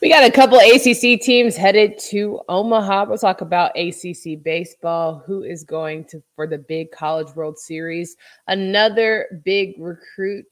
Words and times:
We 0.00 0.08
got 0.08 0.22
a 0.22 0.30
couple 0.30 0.58
ACC 0.58 1.20
teams 1.20 1.56
headed 1.56 1.98
to 2.10 2.40
Omaha. 2.48 3.06
We'll 3.08 3.18
talk 3.18 3.40
about 3.40 3.76
ACC 3.76 4.40
baseball. 4.40 5.24
Who 5.26 5.42
is 5.42 5.64
going 5.64 6.04
to 6.06 6.22
for 6.36 6.46
the 6.46 6.58
big 6.58 6.92
College 6.92 7.34
World 7.34 7.58
Series? 7.58 8.16
Another 8.46 9.42
big 9.44 9.74
recruit 9.76 10.46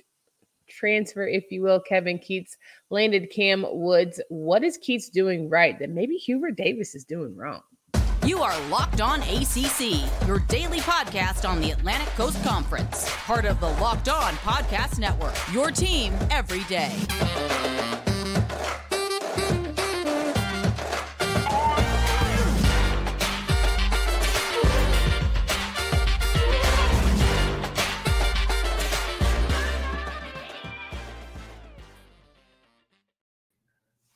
transfer, 0.69 1.29
if 1.29 1.45
you 1.53 1.63
will. 1.63 1.79
Kevin 1.79 2.19
Keatts 2.19 2.57
landed 2.91 3.31
Kam 3.31 3.65
Woods. 3.71 4.21
What 4.31 4.65
is 4.65 4.79
Keatts 4.79 5.13
doing 5.13 5.49
right 5.49 5.79
that 5.79 5.91
maybe 5.91 6.17
Hubert 6.17 6.57
Davis 6.57 6.97
is 6.97 7.05
doing 7.05 7.37
wrong? 7.37 7.63
You 8.25 8.43
are 8.43 8.69
Locked 8.69 9.01
On 9.01 9.21
ACC, 9.23 10.27
your 10.27 10.41
daily 10.49 10.81
podcast 10.81 11.49
on 11.49 11.61
the 11.61 11.71
Atlantic 11.71 12.09
Coast 12.17 12.43
Conference, 12.43 13.09
part 13.11 13.45
of 13.45 13.61
the 13.61 13.69
Locked 13.69 14.09
On 14.09 14.35
Podcast 14.35 14.99
Network. 14.99 15.37
Your 15.53 15.71
team 15.71 16.13
every 16.33 16.65
day. 16.65 16.93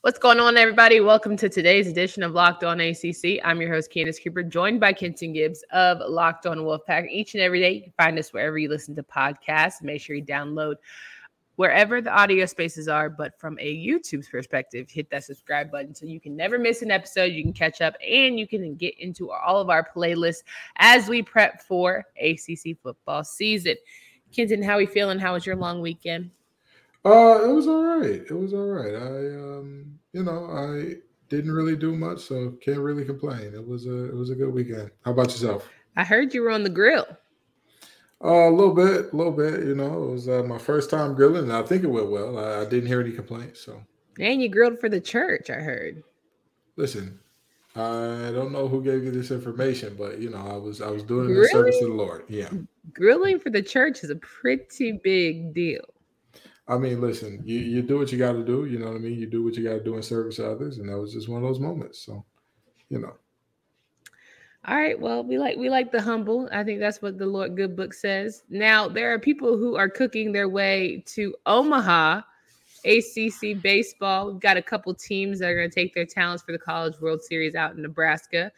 What's 0.03 0.19
going 0.19 0.41
on, 0.41 0.57
everybody? 0.57 1.01
Welcome 1.01 1.37
to 1.37 1.51
today's 1.51 1.87
edition 1.87 2.23
of 2.23 2.33
Locked 2.33 2.65
On 2.65 2.81
ACC. 2.81 3.39
I'm 3.45 3.61
your 3.61 3.71
host, 3.71 3.91
Candace 3.91 4.19
Cooper, 4.19 4.43
joined 4.43 4.81
by 4.81 4.95
Kenton 4.95 5.35
Gibbs 5.35 5.63
of 5.73 5.99
Locked 6.09 6.47
On 6.47 6.57
Wolfpack. 6.61 7.11
Each 7.11 7.35
and 7.35 7.43
every 7.43 7.61
day, 7.61 7.73
you 7.73 7.83
can 7.83 7.93
find 7.99 8.19
us 8.19 8.33
wherever 8.33 8.57
you 8.57 8.71
listen 8.71 8.97
to 8.97 9.03
podcasts. 9.03 9.83
Make 9.83 10.01
sure 10.01 10.17
you 10.17 10.25
download 10.25 10.77
wherever 11.57 12.01
the 12.01 12.11
audio 12.11 12.47
spaces 12.47 12.89
are. 12.89 13.11
But 13.11 13.39
from 13.39 13.59
a 13.59 13.77
YouTube 13.77 14.27
perspective, 14.31 14.89
hit 14.89 15.11
that 15.11 15.25
subscribe 15.25 15.71
button 15.71 15.95
so 15.95 16.07
you 16.07 16.19
can 16.19 16.35
never 16.35 16.59
miss 16.59 16.81
an 16.81 16.91
episode. 16.91 17.33
You 17.35 17.43
can 17.43 17.53
catch 17.53 17.83
up 17.83 17.95
and 18.03 18.39
you 18.39 18.49
can 18.49 18.77
get 18.77 18.99
into 18.99 19.31
all 19.31 19.61
of 19.61 19.69
our 19.69 19.87
playlists 19.95 20.45
as 20.79 21.11
we 21.11 21.21
prep 21.21 21.61
for 21.61 22.07
ACC 22.19 22.75
football 22.83 23.23
season. 23.23 23.77
Kenton, 24.33 24.63
how 24.63 24.77
are 24.77 24.79
we 24.79 24.87
feeling? 24.87 25.19
How 25.19 25.35
was 25.35 25.45
your 25.45 25.57
long 25.57 25.83
weekend? 25.83 26.31
Uh, 27.05 27.41
it 27.45 27.53
was 27.53 27.67
all 27.67 27.83
right. 27.83 28.21
It 28.21 28.31
was 28.31 28.53
all 28.53 28.67
right. 28.67 28.95
I 28.95 29.59
um, 29.59 30.00
you 30.13 30.23
know, 30.25 30.47
I 30.47 30.97
didn't 31.29 31.53
really 31.53 31.77
do 31.77 31.97
much, 31.97 32.21
so 32.21 32.53
can't 32.61 32.79
really 32.79 33.05
complain. 33.05 33.55
It 33.55 33.67
was 33.67 33.87
a 33.87 34.07
it 34.07 34.15
was 34.15 34.31
a 34.31 34.35
good 34.35 34.53
weekend. 34.53 34.91
How 35.05 35.13
about 35.13 35.29
yourself? 35.29 35.69
I 35.97 36.05
heard 36.05 36.35
you 36.35 36.43
were 36.43 36.51
on 36.51 36.65
the 36.65 36.71
grill. 36.71 37.07
Uh, 38.23 38.49
a 38.49 38.51
little 38.51 38.75
bit, 38.75 39.13
a 39.13 39.17
little 39.17 39.33
bit. 39.33 39.61
You 39.61 39.75
know, 39.75 40.05
it 40.05 40.11
was 40.11 40.29
uh, 40.29 40.43
my 40.43 40.59
first 40.59 40.91
time 40.91 41.15
grilling, 41.15 41.45
and 41.45 41.53
I 41.53 41.63
think 41.63 41.85
it 41.85 41.89
went 41.89 42.11
well. 42.11 42.39
I, 42.39 42.61
I 42.61 42.65
didn't 42.65 42.87
hear 42.87 43.01
any 43.01 43.13
complaints. 43.13 43.61
So, 43.61 43.81
and 44.19 44.43
you 44.43 44.49
grilled 44.49 44.79
for 44.79 44.89
the 44.89 45.01
church. 45.01 45.49
I 45.49 45.55
heard. 45.55 46.03
Listen, 46.77 47.19
I 47.77 48.31
don't 48.35 48.53
know 48.53 48.69
who 48.69 48.83
gave 48.83 49.05
you 49.05 49.11
this 49.11 49.31
information, 49.31 49.95
but 49.97 50.19
you 50.19 50.31
know, 50.31 50.39
I 50.39 50.57
was 50.57 50.83
I 50.83 50.91
was 50.91 51.03
doing 51.03 51.31
it 51.31 51.39
in 51.39 51.49
service 51.49 51.81
of 51.81 51.89
the 51.89 51.95
Lord. 51.95 52.25
Yeah, 52.29 52.51
grilling 52.93 53.39
for 53.39 53.51
the 53.51 53.63
church 53.63 54.03
is 54.03 54.11
a 54.11 54.17
pretty 54.17 54.93
big 54.93 55.55
deal. 55.55 55.85
I 56.69 56.79
mean, 56.79 57.01
listen, 57.01 57.43
you, 57.45 57.59
you 57.59 57.83
do 57.83 57.99
what 57.99 58.13
you 58.13 58.19
got 58.19 58.33
to 58.33 58.45
do. 58.45 58.65
You 58.65 58.79
know 58.79 58.87
what 58.87 58.97
I 58.97 58.99
mean? 58.99 59.19
You 59.19 59.27
do 59.27 59.43
what 59.43 59.55
you 59.55 59.65
got 59.65 59.75
to 59.75 59.85
do 59.85 59.97
in 59.97 60.03
service 60.03 60.37
to 60.37 60.51
others. 60.51 60.79
And 60.79 60.89
that 60.89 60.99
was 60.99 61.13
just 61.13 61.29
one 61.29 61.43
of 61.43 61.49
those 61.49 61.59
moments. 61.59 62.05
So, 62.05 62.25
you 62.89 63.01
know. 63.01 63.15
All 64.67 64.77
right. 64.77 64.99
Well, 64.99 65.25
we 65.25 65.39
like 65.39 65.57
we 65.57 65.71
like 65.71 65.91
the 65.91 66.03
humble. 66.03 66.49
I 66.53 66.63
think 66.63 66.81
that's 66.81 67.01
what 67.01 67.17
the 67.17 67.27
Lord 67.27 67.57
Good 67.57 67.75
Book 67.75 67.95
says. 67.95 68.43
Now 68.51 68.89
there 68.89 69.13
are 69.13 69.19
people 69.19 69.57
who 69.57 69.77
are 69.77 69.89
cooking 69.89 70.33
their 70.33 70.51
way 70.51 71.03
to 71.07 71.35
Omaha, 71.47 72.21
ACC 72.85 73.61
baseball. 73.63 74.31
We've 74.31 74.41
got 74.41 74.59
a 74.59 74.63
couple 74.63 74.93
teams 74.93 75.39
that 75.39 75.49
are 75.49 75.57
going 75.57 75.71
to 75.71 75.75
take 75.75 75.95
their 75.95 76.05
talents 76.05 76.43
for 76.43 76.53
the 76.53 76.59
College 76.59 77.01
World 77.01 77.23
Series 77.23 77.55
out 77.55 77.75
in 77.75 77.81
Nebraska. 77.81 78.53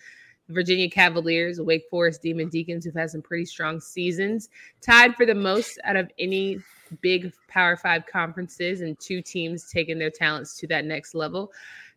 Virginia 0.48 0.90
Cavaliers, 0.90 1.60
Wake 1.60 1.84
Forest 1.88 2.20
Demon 2.20 2.48
Deacons, 2.48 2.84
who've 2.84 2.94
had 2.94 3.10
some 3.10 3.22
pretty 3.22 3.44
strong 3.44 3.80
seasons, 3.80 4.48
tied 4.80 5.14
for 5.14 5.24
the 5.24 5.34
most 5.34 5.78
out 5.84 5.96
of 5.96 6.10
any 6.18 6.58
big 7.00 7.32
Power 7.48 7.76
Five 7.76 8.06
conferences 8.06 8.80
and 8.80 8.98
two 8.98 9.22
teams 9.22 9.70
taking 9.70 9.98
their 9.98 10.10
talents 10.10 10.56
to 10.58 10.66
that 10.68 10.84
next 10.84 11.14
level. 11.14 11.52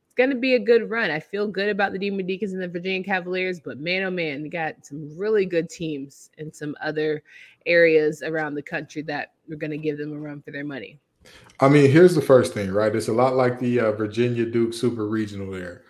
It's 0.05 0.13
going 0.13 0.29
to 0.29 0.35
be 0.35 0.55
a 0.55 0.59
good 0.59 0.89
run. 0.89 1.11
I 1.11 1.19
feel 1.19 1.47
good 1.47 1.69
about 1.69 1.91
the 1.91 1.99
Demon 1.99 2.25
Deacons 2.25 2.53
and 2.53 2.61
the 2.61 2.67
Virginia 2.67 3.03
Cavaliers, 3.03 3.59
but 3.59 3.79
man, 3.79 4.03
oh 4.03 4.11
man, 4.11 4.41
we 4.41 4.49
got 4.49 4.85
some 4.85 5.17
really 5.17 5.45
good 5.45 5.69
teams 5.69 6.29
in 6.37 6.53
some 6.53 6.75
other 6.81 7.23
areas 7.65 8.21
around 8.21 8.55
the 8.55 8.61
country 8.61 9.01
that 9.01 9.33
we're 9.49 9.57
going 9.57 9.71
to 9.71 9.77
give 9.77 9.97
them 9.97 10.13
a 10.13 10.17
run 10.17 10.41
for 10.41 10.51
their 10.51 10.63
money. 10.63 10.99
I 11.59 11.69
mean, 11.69 11.89
here's 11.89 12.15
the 12.15 12.21
first 12.21 12.53
thing, 12.53 12.71
right? 12.71 12.95
It's 12.95 13.07
a 13.07 13.13
lot 13.13 13.35
like 13.35 13.59
the 13.59 13.79
uh, 13.79 13.91
Virginia 13.93 14.45
Duke 14.45 14.73
Super 14.73 15.07
Regional. 15.07 15.51
There, 15.51 15.83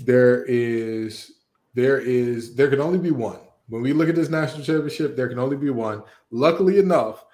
there 0.00 0.44
is, 0.44 1.32
there 1.74 2.00
is, 2.00 2.54
there 2.54 2.70
can 2.70 2.80
only 2.80 2.98
be 2.98 3.10
one. 3.10 3.38
When 3.68 3.82
we 3.82 3.92
look 3.92 4.08
at 4.08 4.14
this 4.14 4.30
national 4.30 4.64
championship, 4.64 5.14
there 5.14 5.28
can 5.28 5.38
only 5.38 5.56
be 5.56 5.70
one. 5.70 6.02
Luckily 6.30 6.78
enough, 6.78 7.26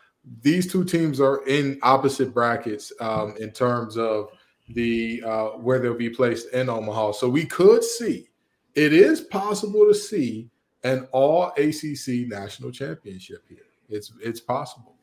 these 0.42 0.70
two 0.70 0.84
teams 0.84 1.20
are 1.20 1.44
in 1.46 1.78
opposite 1.82 2.32
brackets 2.32 2.92
um, 3.00 3.34
in 3.38 3.50
terms 3.50 3.96
of 3.96 4.30
the 4.70 5.22
uh, 5.24 5.48
where 5.58 5.78
they'll 5.78 5.94
be 5.94 6.10
placed 6.10 6.48
in 6.52 6.68
Omaha. 6.68 7.12
So 7.12 7.28
we 7.28 7.44
could 7.44 7.84
see 7.84 8.28
it 8.74 8.92
is 8.92 9.20
possible 9.20 9.86
to 9.86 9.94
see 9.94 10.48
an 10.82 11.06
all 11.12 11.52
ACC 11.58 12.28
national 12.28 12.70
championship 12.70 13.44
here. 13.48 13.58
It's 13.88 14.12
it's 14.22 14.40
possible 14.40 14.93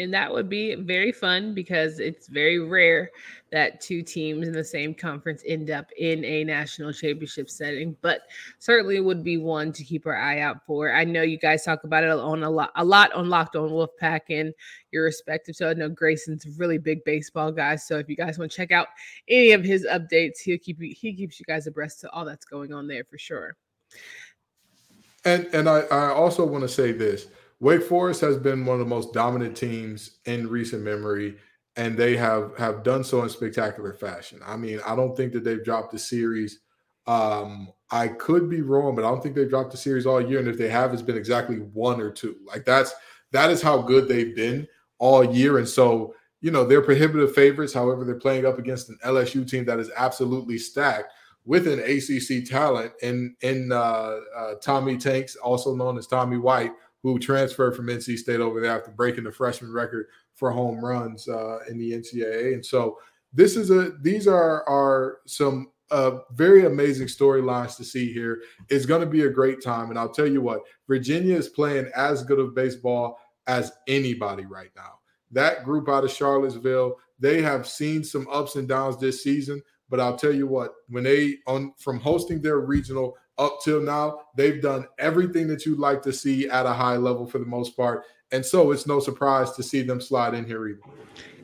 and 0.00 0.12
that 0.14 0.32
would 0.32 0.48
be 0.48 0.74
very 0.74 1.12
fun 1.12 1.54
because 1.54 2.00
it's 2.00 2.26
very 2.26 2.58
rare 2.58 3.10
that 3.52 3.80
two 3.80 4.02
teams 4.02 4.46
in 4.46 4.52
the 4.52 4.64
same 4.64 4.94
conference 4.94 5.42
end 5.46 5.70
up 5.70 5.90
in 5.98 6.24
a 6.24 6.44
national 6.44 6.92
championship 6.92 7.50
setting 7.50 7.96
but 8.00 8.22
certainly 8.58 9.00
would 9.00 9.22
be 9.22 9.36
one 9.36 9.72
to 9.72 9.84
keep 9.84 10.06
our 10.06 10.16
eye 10.16 10.40
out 10.40 10.64
for. 10.66 10.92
I 10.92 11.04
know 11.04 11.22
you 11.22 11.38
guys 11.38 11.64
talk 11.64 11.84
about 11.84 12.04
it 12.04 12.10
on 12.10 12.42
a 12.42 12.50
lot 12.50 12.70
a 12.76 12.84
lot 12.84 13.12
on 13.12 13.28
locked 13.28 13.56
on 13.56 13.70
wolfpack 13.70 14.20
and 14.30 14.54
your 14.90 15.04
respective 15.04 15.54
so 15.54 15.70
i 15.70 15.74
know 15.74 15.88
grayson's 15.88 16.46
really 16.58 16.78
big 16.78 17.04
baseball 17.04 17.52
guy 17.52 17.76
so 17.76 17.98
if 17.98 18.08
you 18.08 18.16
guys 18.16 18.38
want 18.38 18.50
to 18.50 18.56
check 18.56 18.72
out 18.72 18.88
any 19.28 19.52
of 19.52 19.64
his 19.64 19.86
updates 19.86 20.40
he'll 20.40 20.58
keep 20.58 20.80
you 20.80 20.94
he 20.94 21.12
keeps 21.14 21.38
you 21.38 21.46
guys 21.46 21.66
abreast 21.66 22.00
to 22.00 22.10
all 22.10 22.24
that's 22.24 22.44
going 22.44 22.72
on 22.72 22.86
there 22.86 23.04
for 23.04 23.18
sure. 23.18 23.56
And 25.24 25.46
and 25.52 25.68
i 25.68 25.80
i 25.80 26.08
also 26.12 26.44
want 26.44 26.62
to 26.62 26.68
say 26.68 26.92
this 26.92 27.26
Wake 27.60 27.82
Forest 27.82 28.22
has 28.22 28.38
been 28.38 28.64
one 28.64 28.74
of 28.74 28.80
the 28.80 28.94
most 28.94 29.12
dominant 29.12 29.56
teams 29.56 30.18
in 30.24 30.48
recent 30.48 30.82
memory, 30.82 31.36
and 31.76 31.96
they 31.96 32.16
have 32.16 32.56
have 32.56 32.82
done 32.82 33.04
so 33.04 33.22
in 33.22 33.28
spectacular 33.28 33.92
fashion. 33.92 34.40
I 34.44 34.56
mean, 34.56 34.80
I 34.86 34.96
don't 34.96 35.16
think 35.16 35.32
that 35.34 35.44
they've 35.44 35.64
dropped 35.64 35.92
the 35.92 35.98
series. 35.98 36.60
Um, 37.06 37.72
I 37.90 38.08
could 38.08 38.48
be 38.48 38.62
wrong, 38.62 38.94
but 38.94 39.04
I 39.04 39.10
don't 39.10 39.22
think 39.22 39.34
they've 39.34 39.48
dropped 39.48 39.72
the 39.72 39.76
series 39.76 40.06
all 40.06 40.20
year. 40.20 40.38
And 40.38 40.48
if 40.48 40.56
they 40.56 40.68
have, 40.68 40.92
it's 40.92 41.02
been 41.02 41.16
exactly 41.16 41.56
one 41.56 42.00
or 42.00 42.10
two. 42.10 42.36
Like 42.46 42.64
that's 42.64 42.94
that 43.32 43.50
is 43.50 43.60
how 43.60 43.82
good 43.82 44.08
they've 44.08 44.34
been 44.34 44.66
all 44.98 45.24
year. 45.24 45.58
And 45.58 45.68
so, 45.68 46.14
you 46.40 46.50
know, 46.50 46.64
they're 46.64 46.82
prohibitive 46.82 47.34
favorites. 47.34 47.74
However, 47.74 48.04
they're 48.04 48.14
playing 48.14 48.46
up 48.46 48.58
against 48.58 48.88
an 48.88 48.98
LSU 49.04 49.48
team 49.48 49.64
that 49.66 49.78
is 49.78 49.90
absolutely 49.96 50.56
stacked 50.56 51.12
with 51.44 51.66
an 51.66 51.80
ACC 51.80 52.48
talent 52.48 52.92
in 53.02 53.34
in 53.42 53.72
uh, 53.72 54.20
uh, 54.36 54.54
Tommy 54.62 54.96
Tanks, 54.96 55.36
also 55.36 55.74
known 55.74 55.98
as 55.98 56.06
Tommy 56.06 56.38
White, 56.38 56.72
who 57.02 57.18
transferred 57.18 57.74
from 57.74 57.86
NC 57.86 58.18
State 58.18 58.40
over 58.40 58.60
there 58.60 58.76
after 58.76 58.90
breaking 58.90 59.24
the 59.24 59.32
freshman 59.32 59.72
record 59.72 60.06
for 60.34 60.50
home 60.50 60.84
runs 60.84 61.28
uh, 61.28 61.58
in 61.68 61.78
the 61.78 61.92
NCAA. 61.92 62.54
And 62.54 62.64
so 62.64 62.98
this 63.32 63.56
is 63.56 63.70
a 63.70 63.92
these 64.00 64.26
are 64.26 64.68
are 64.68 65.18
some 65.26 65.70
uh, 65.90 66.18
very 66.32 66.66
amazing 66.66 67.08
storylines 67.08 67.76
to 67.76 67.84
see 67.84 68.12
here. 68.12 68.42
It's 68.68 68.86
going 68.86 69.00
to 69.00 69.06
be 69.06 69.22
a 69.22 69.30
great 69.30 69.62
time, 69.62 69.90
and 69.90 69.98
I'll 69.98 70.12
tell 70.12 70.26
you 70.26 70.40
what, 70.40 70.62
Virginia 70.88 71.36
is 71.36 71.48
playing 71.48 71.90
as 71.96 72.22
good 72.22 72.38
of 72.38 72.54
baseball 72.54 73.18
as 73.46 73.72
anybody 73.88 74.46
right 74.46 74.70
now. 74.76 75.00
That 75.32 75.64
group 75.64 75.88
out 75.88 76.04
of 76.04 76.10
Charlottesville, 76.10 76.96
they 77.18 77.42
have 77.42 77.66
seen 77.66 78.04
some 78.04 78.28
ups 78.30 78.56
and 78.56 78.68
downs 78.68 78.98
this 78.98 79.22
season, 79.22 79.62
but 79.90 80.00
I'll 80.00 80.16
tell 80.16 80.32
you 80.32 80.46
what, 80.46 80.72
when 80.88 81.04
they 81.04 81.38
on 81.46 81.74
from 81.76 82.00
hosting 82.00 82.40
their 82.40 82.60
regional 82.60 83.16
up 83.38 83.58
till 83.64 83.80
now, 83.82 84.20
they've 84.36 84.62
done 84.62 84.86
everything 84.98 85.48
that 85.48 85.66
you'd 85.66 85.78
like 85.78 86.02
to 86.02 86.12
see 86.12 86.48
at 86.48 86.66
a 86.66 86.72
high 86.72 86.96
level 86.96 87.26
for 87.26 87.38
the 87.38 87.46
most 87.46 87.76
part. 87.76 88.04
And 88.32 88.46
so 88.46 88.70
it's 88.70 88.86
no 88.86 89.00
surprise 89.00 89.52
to 89.52 89.62
see 89.62 89.82
them 89.82 90.00
slide 90.00 90.34
in 90.34 90.44
here 90.44 90.68
either. 90.68 90.80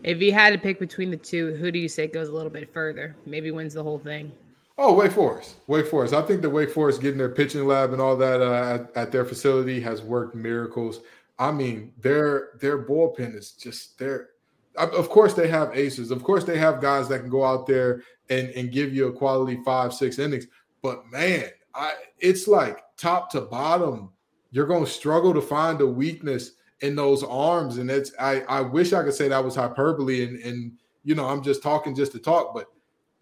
If 0.05 0.21
you 0.21 0.33
had 0.33 0.51
to 0.51 0.59
pick 0.59 0.79
between 0.79 1.11
the 1.11 1.17
two, 1.17 1.55
who 1.57 1.73
do 1.73 1.79
you 1.79 1.89
say 1.89 2.07
goes 2.07 2.29
a 2.29 2.33
little 2.33 2.51
bit 2.51 2.73
further? 2.73 3.17
Maybe 3.27 3.51
wins 3.51 3.75
the 3.75 3.83
whole 3.83 3.99
thing. 3.99 4.31
Oh, 4.79 4.93
Wake 4.93 5.13
Forest. 5.13 5.57
Wake 5.67 5.89
Forest. 5.89 6.15
I 6.15 6.23
think 6.23 6.43
the 6.43 6.51
Wake 6.51 6.71
Forest 6.71 7.01
getting 7.01 7.19
their 7.19 7.31
pitching 7.31 7.67
lab 7.67 7.93
and 7.93 8.01
all 8.01 8.17
that 8.17 8.43
uh, 8.43 8.75
at, 8.75 8.97
at, 8.97 9.13
their 9.13 9.25
facility 9.25 9.81
has 9.81 10.03
worked 10.03 10.35
miracles. 10.35 11.01
I 11.39 11.51
mean, 11.51 11.93
their 12.01 12.51
their 12.61 12.85
bullpen 12.85 13.35
is 13.35 13.53
just 13.53 13.99
there. 13.99 14.29
Of 14.77 15.09
course, 15.09 15.33
they 15.33 15.49
have 15.49 15.75
aces. 15.75 16.11
Of 16.11 16.23
course, 16.23 16.45
they 16.45 16.59
have 16.59 16.83
guys 16.83 17.09
that 17.09 17.21
can 17.21 17.31
go 17.31 17.45
out 17.45 17.67
there 17.67 18.03
and, 18.31 18.51
and 18.51 18.73
give 18.73 18.95
you 18.95 19.07
a 19.07 19.13
quality 19.13 19.61
five, 19.65 19.93
six 19.93 20.19
innings. 20.19 20.47
But 20.83 21.07
man, 21.11 21.45
I 21.75 21.93
it's 22.19 22.49
like 22.49 22.81
top 22.97 23.31
to 23.33 23.43
bottom, 23.43 24.11
you're 24.51 24.67
gonna 24.67 24.87
struggle 24.87 25.35
to 25.35 25.41
find 25.41 25.81
a 25.81 25.87
weakness 25.87 26.53
in 26.81 26.95
those 26.95 27.23
arms. 27.23 27.79
And 27.79 27.91
it's 27.91 28.13
I 28.19 28.41
I 28.43 28.61
wish 28.61 28.93
I 28.93 29.03
could 29.03 29.15
say 29.15 29.29
that 29.29 29.45
was 29.45 29.55
hyperbole 29.55 30.25
and 30.25 30.39
and 30.43 30.73
you 31.05 31.15
know 31.15 31.27
I'm 31.27 31.43
just 31.43 31.63
talking 31.63 31.95
just 31.95 32.13
to 32.13 32.19
talk, 32.19 32.55
but 32.55 32.67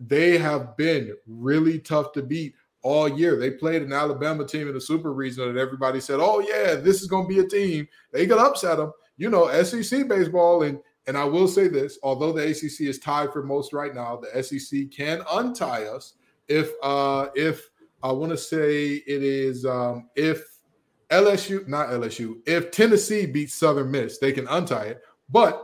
they 0.01 0.39
have 0.39 0.77
been 0.77 1.15
really 1.27 1.79
tough 1.79 2.13
to 2.13 2.23
beat 2.23 2.55
all 2.83 3.09
year. 3.09 3.37
They 3.37 3.51
played 3.51 3.83
an 3.83 3.93
Alabama 3.93 4.47
team 4.47 4.69
in 4.69 4.75
the 4.75 4.81
Super 4.81 5.13
Regional 5.13 5.53
that 5.53 5.59
everybody 5.59 6.01
said, 6.01 6.21
"Oh 6.21 6.41
yeah, 6.41 6.75
this 6.75 7.01
is 7.01 7.09
going 7.09 7.25
to 7.25 7.35
be 7.35 7.41
a 7.41 7.49
team." 7.49 7.89
They 8.13 8.27
could 8.27 8.39
upset 8.39 8.77
them. 8.77 8.93
You 9.17 9.31
know, 9.31 9.51
SEC 9.63 10.07
baseball, 10.09 10.63
and 10.63 10.79
and 11.07 11.17
I 11.17 11.25
will 11.25 11.49
say 11.49 11.69
this: 11.69 11.99
although 12.03 12.33
the 12.33 12.49
ACC 12.49 12.83
is 12.83 12.99
tied 12.99 13.33
for 13.33 13.43
most 13.43 13.73
right 13.73 13.95
now, 13.95 14.17
the 14.17 14.43
SEC 14.43 14.91
can 14.91 15.23
untie 15.31 15.85
us 15.85 16.15
if 16.49 16.73
uh 16.83 17.29
if 17.35 17.71
I 18.03 18.13
want 18.13 18.33
to 18.33 18.39
say 18.39 18.95
it 18.95 19.23
is 19.23 19.65
um 19.65 20.09
if 20.17 20.55
LSU, 21.11 21.67
not 21.69 21.89
LSU, 21.89 22.41
if 22.47 22.71
Tennessee 22.71 23.27
beats 23.27 23.55
Southern 23.55 23.91
Miss, 23.91 24.19
they 24.19 24.33
can 24.33 24.49
untie 24.49 24.87
it. 24.87 25.03
But 25.29 25.63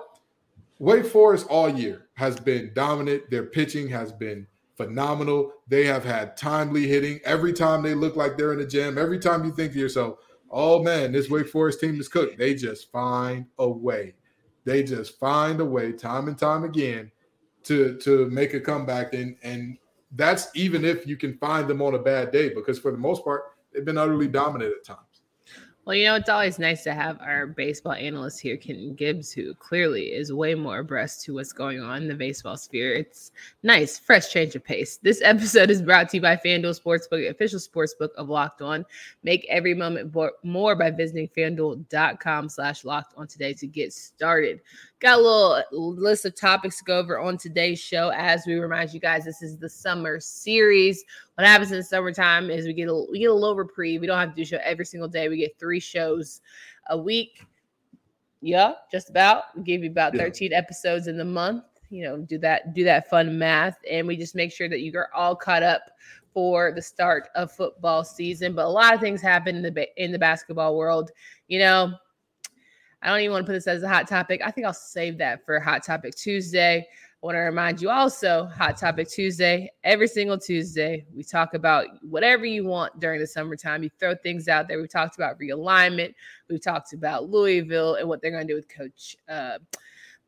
Wake 0.79 1.07
Forest 1.07 1.47
all 1.49 1.69
year 1.69 2.09
has 2.15 2.39
been 2.39 2.73
dominant. 2.75 3.31
Their 3.31 3.45
pitching 3.45 3.89
has 3.89 4.13
been 4.13 4.47
phenomenal. 4.77 5.53
They 5.69 5.85
have 5.87 6.05
had 6.05 6.37
timely 6.37 6.87
hitting 6.87 7.21
every 7.25 7.53
time 7.53 7.83
they 7.83 7.95
look 7.95 8.17
like 8.17 8.37
they're 8.37 8.53
in 8.53 8.59
the 8.59 8.67
gym. 8.67 8.97
Every 8.97 9.19
time 9.19 9.45
you 9.45 9.53
think 9.53 9.73
to 9.73 9.79
yourself, 9.79 10.19
oh 10.51 10.83
man, 10.83 11.13
this 11.13 11.29
Wake 11.29 11.49
Forest 11.49 11.81
team 11.81 11.99
is 12.01 12.09
cooked, 12.09 12.39
they 12.39 12.55
just 12.55 12.91
find 12.91 13.47
a 13.59 13.69
way. 13.69 14.15
They 14.65 14.83
just 14.83 15.19
find 15.19 15.61
a 15.61 15.65
way 15.65 15.93
time 15.93 16.29
and 16.29 16.39
time 16.39 16.65
again 16.65 17.11
to 17.65 17.99
to 17.99 18.29
make 18.31 18.55
a 18.55 18.61
comeback. 18.61 19.15
And 19.15 19.37
and 19.43 19.79
that's 20.13 20.49
even 20.55 20.85
if 20.85 21.07
you 21.07 21.17
can 21.17 21.37
find 21.39 21.69
them 21.69 21.83
on 21.83 21.95
a 21.95 21.99
bad 21.99 22.33
day, 22.33 22.51
because 22.51 22.79
for 22.79 22.91
the 22.91 22.99
most 22.99 23.25
part, 23.25 23.43
they've 23.73 23.85
been 23.85 23.99
utterly 23.99 24.29
dominant 24.29 24.73
at 24.77 24.85
times. 24.85 25.10
Well, 25.87 25.97
you 25.97 26.05
know, 26.05 26.15
it's 26.17 26.29
always 26.29 26.59
nice 26.59 26.85
to 26.85 26.93
have 26.93 27.19
our 27.23 27.47
baseball 27.47 27.95
analyst 27.95 28.39
here, 28.39 28.59
Kenton 28.59 28.95
Gibbs, 28.95 29.33
who 29.33 29.55
clearly 29.55 30.13
is 30.13 30.31
way 30.31 30.55
more 30.55 30.81
abreast 30.81 31.25
to 31.25 31.35
what's 31.35 31.55
going 31.55 31.81
on 31.81 32.03
in 32.03 32.09
the 32.09 32.15
baseball 32.15 32.59
sphere. 32.59 32.93
It's 32.93 33.33
nice, 33.63 33.99
fresh 33.99 34.31
change 34.31 34.55
of 34.55 34.63
pace. 34.63 34.99
This 34.99 35.23
episode 35.25 35.71
is 35.71 35.81
brought 35.81 36.11
to 36.11 36.19
you 36.19 36.21
by 36.21 36.37
FanDuel 36.37 36.79
Sportsbook, 36.79 37.29
official 37.31 37.59
sportsbook 37.59 38.11
of 38.19 38.29
Locked 38.29 38.61
On. 38.61 38.85
Make 39.23 39.47
every 39.49 39.73
moment 39.73 40.15
more 40.43 40.77
by 40.77 40.91
visiting 40.91 41.29
fanduel.com 41.29 42.51
slash 42.51 42.85
locked 42.85 43.15
on 43.17 43.27
today 43.27 43.55
to 43.55 43.67
get 43.67 43.95
started. 43.95 44.61
Got 45.01 45.19
a 45.19 45.23
little 45.23 45.65
list 45.73 46.27
of 46.27 46.35
topics 46.35 46.77
to 46.77 46.85
go 46.85 46.99
over 46.99 47.19
on 47.19 47.39
today's 47.39 47.81
show. 47.81 48.11
As 48.15 48.45
we 48.47 48.57
remind 48.57 48.93
you 48.93 49.01
guys, 49.01 49.25
this 49.25 49.41
is 49.41 49.57
the 49.57 49.69
summer 49.69 50.21
series. 50.21 51.05
What 51.37 51.47
happens 51.47 51.73
in 51.73 51.79
the 51.79 51.85
summertime 51.85 52.51
is 52.51 52.67
we 52.67 52.75
get 52.75 52.91
a 52.91 53.07
we 53.11 53.21
get 53.21 53.31
a 53.31 53.35
little 53.35 53.57
reprieve. 53.57 54.03
We 54.03 54.07
don't 54.07 54.19
have 54.19 54.29
to 54.29 54.35
do 54.35 54.45
show 54.45 54.59
every 54.63 54.85
single 54.85 55.09
day. 55.09 55.31
We 55.31 55.39
get 55.39 55.59
three 55.59 55.70
shows 55.79 56.41
a 56.89 56.99
week. 56.99 57.45
Yeah, 58.41 58.73
just 58.91 59.11
about. 59.11 59.45
We 59.57 59.63
give 59.63 59.85
you 59.85 59.91
about 59.91 60.15
yeah. 60.15 60.23
13 60.23 60.53
episodes 60.53 61.07
in 61.07 61.17
the 61.17 61.25
month. 61.25 61.65
You 61.91 62.05
know, 62.05 62.19
do 62.19 62.39
that, 62.39 62.75
do 62.75 62.83
that 62.85 63.11
fun 63.11 63.39
math, 63.39 63.77
and 63.89 64.07
we 64.07 64.17
just 64.17 64.35
make 64.35 64.51
sure 64.51 64.69
that 64.69 64.81
you 64.81 64.93
are 64.97 65.15
all 65.15 65.37
caught 65.37 65.63
up 65.63 65.83
for 66.33 66.73
the 66.73 66.83
start 66.83 67.29
of 67.35 67.53
football 67.53 68.05
season. 68.05 68.55
But 68.55 68.65
a 68.65 68.69
lot 68.69 68.95
of 68.95 69.01
things 69.01 69.21
happen 69.21 69.57
in 69.57 69.63
the 69.63 70.03
in 70.03 70.13
the 70.13 70.19
basketball 70.19 70.77
world. 70.77 71.11
You 71.49 71.59
know, 71.59 71.93
I 73.03 73.09
don't 73.09 73.21
even 73.21 73.33
want 73.33 73.47
to 73.47 73.51
put 73.51 73.55
this 73.55 73.67
as 73.67 73.83
a 73.83 73.89
hot 73.89 74.09
topic. 74.09 74.41
I 74.45 74.51
think 74.51 74.67
I'll 74.67 74.73
save 74.73 75.19
that 75.19 75.45
for 75.45 75.59
Hot 75.59 75.85
Topic 75.85 76.15
Tuesday. 76.15 76.87
I 77.23 77.27
want 77.27 77.37
to 77.37 77.41
remind 77.41 77.83
you 77.83 77.91
also, 77.91 78.47
Hot 78.57 78.79
Topic 78.79 79.07
Tuesday, 79.07 79.71
every 79.85 80.09
single 80.09 80.39
Tuesday, 80.39 81.05
we 81.15 81.23
talk 81.23 81.53
about 81.53 81.87
whatever 82.03 82.47
you 82.47 82.65
want 82.65 82.99
during 82.99 83.21
the 83.21 83.27
summertime. 83.27 83.83
You 83.83 83.91
throw 84.01 84.15
things 84.15 84.49
out 84.49 84.69
there. 84.69 84.81
We've 84.81 84.89
talked 84.89 85.17
about 85.17 85.39
realignment. 85.39 86.15
We've 86.49 86.63
talked 86.63 86.95
about 86.95 87.29
Louisville 87.29 87.97
and 87.97 88.09
what 88.09 88.23
they're 88.23 88.31
going 88.31 88.47
to 88.47 88.51
do 88.51 88.57
with 88.57 88.71
Coach, 88.71 89.19
uh, 89.29 89.59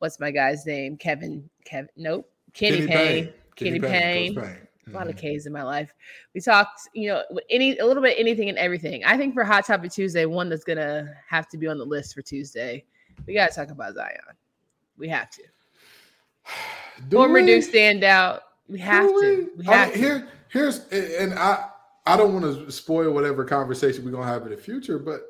what's 0.01 0.21
my 0.21 0.31
guy's 0.31 0.67
name? 0.67 0.99
Kevin, 0.99 1.49
Kevin, 1.65 1.89
nope, 1.97 2.31
Kenny, 2.53 2.79
Kenny 2.79 2.87
Payne. 2.89 3.25
Payne. 3.25 3.33
Kenny, 3.57 3.71
Kenny 3.71 3.81
Payne. 3.81 4.35
Payne. 4.35 4.45
Mm-hmm. 4.45 4.91
A 4.91 4.95
lot 4.95 5.07
of 5.09 5.15
mm-hmm. 5.15 5.21
K's 5.29 5.47
in 5.47 5.53
my 5.53 5.63
life. 5.63 5.95
We 6.35 6.43
talked, 6.43 6.89
you 6.93 7.09
know, 7.09 7.23
any 7.49 7.79
a 7.79 7.87
little 7.87 8.03
bit 8.03 8.19
anything 8.19 8.51
and 8.51 8.59
everything. 8.59 9.03
I 9.05 9.17
think 9.17 9.33
for 9.33 9.45
Hot 9.45 9.65
Topic 9.65 9.93
Tuesday, 9.93 10.27
one 10.27 10.51
that's 10.51 10.65
gonna 10.65 11.15
have 11.27 11.49
to 11.51 11.57
be 11.57 11.69
on 11.69 11.79
the 11.79 11.87
list 11.87 12.15
for 12.15 12.21
Tuesday, 12.21 12.85
we 13.27 13.33
gotta 13.33 13.55
talk 13.55 13.71
about 13.71 13.95
Zion. 13.95 14.19
We 14.99 15.09
have 15.09 15.31
to. 15.31 15.43
Do 17.09 17.17
Former 17.17 17.45
Duke 17.45 17.65
standout. 17.65 18.41
We 18.69 18.79
have 18.79 19.09
Do 19.09 19.21
to. 19.21 19.51
We, 19.57 19.59
we 19.59 19.65
have 19.67 19.89
I 19.89 19.91
mean, 19.91 19.99
Here, 19.99 20.29
here's 20.49 20.87
and 20.89 21.35
I 21.35 21.69
I 22.07 22.17
don't 22.17 22.33
want 22.33 22.67
to 22.67 22.71
spoil 22.71 23.13
whatever 23.13 23.45
conversation 23.45 24.05
we're 24.05 24.11
gonna 24.11 24.27
have 24.27 24.43
in 24.43 24.51
the 24.51 24.57
future, 24.57 24.99
but 24.99 25.23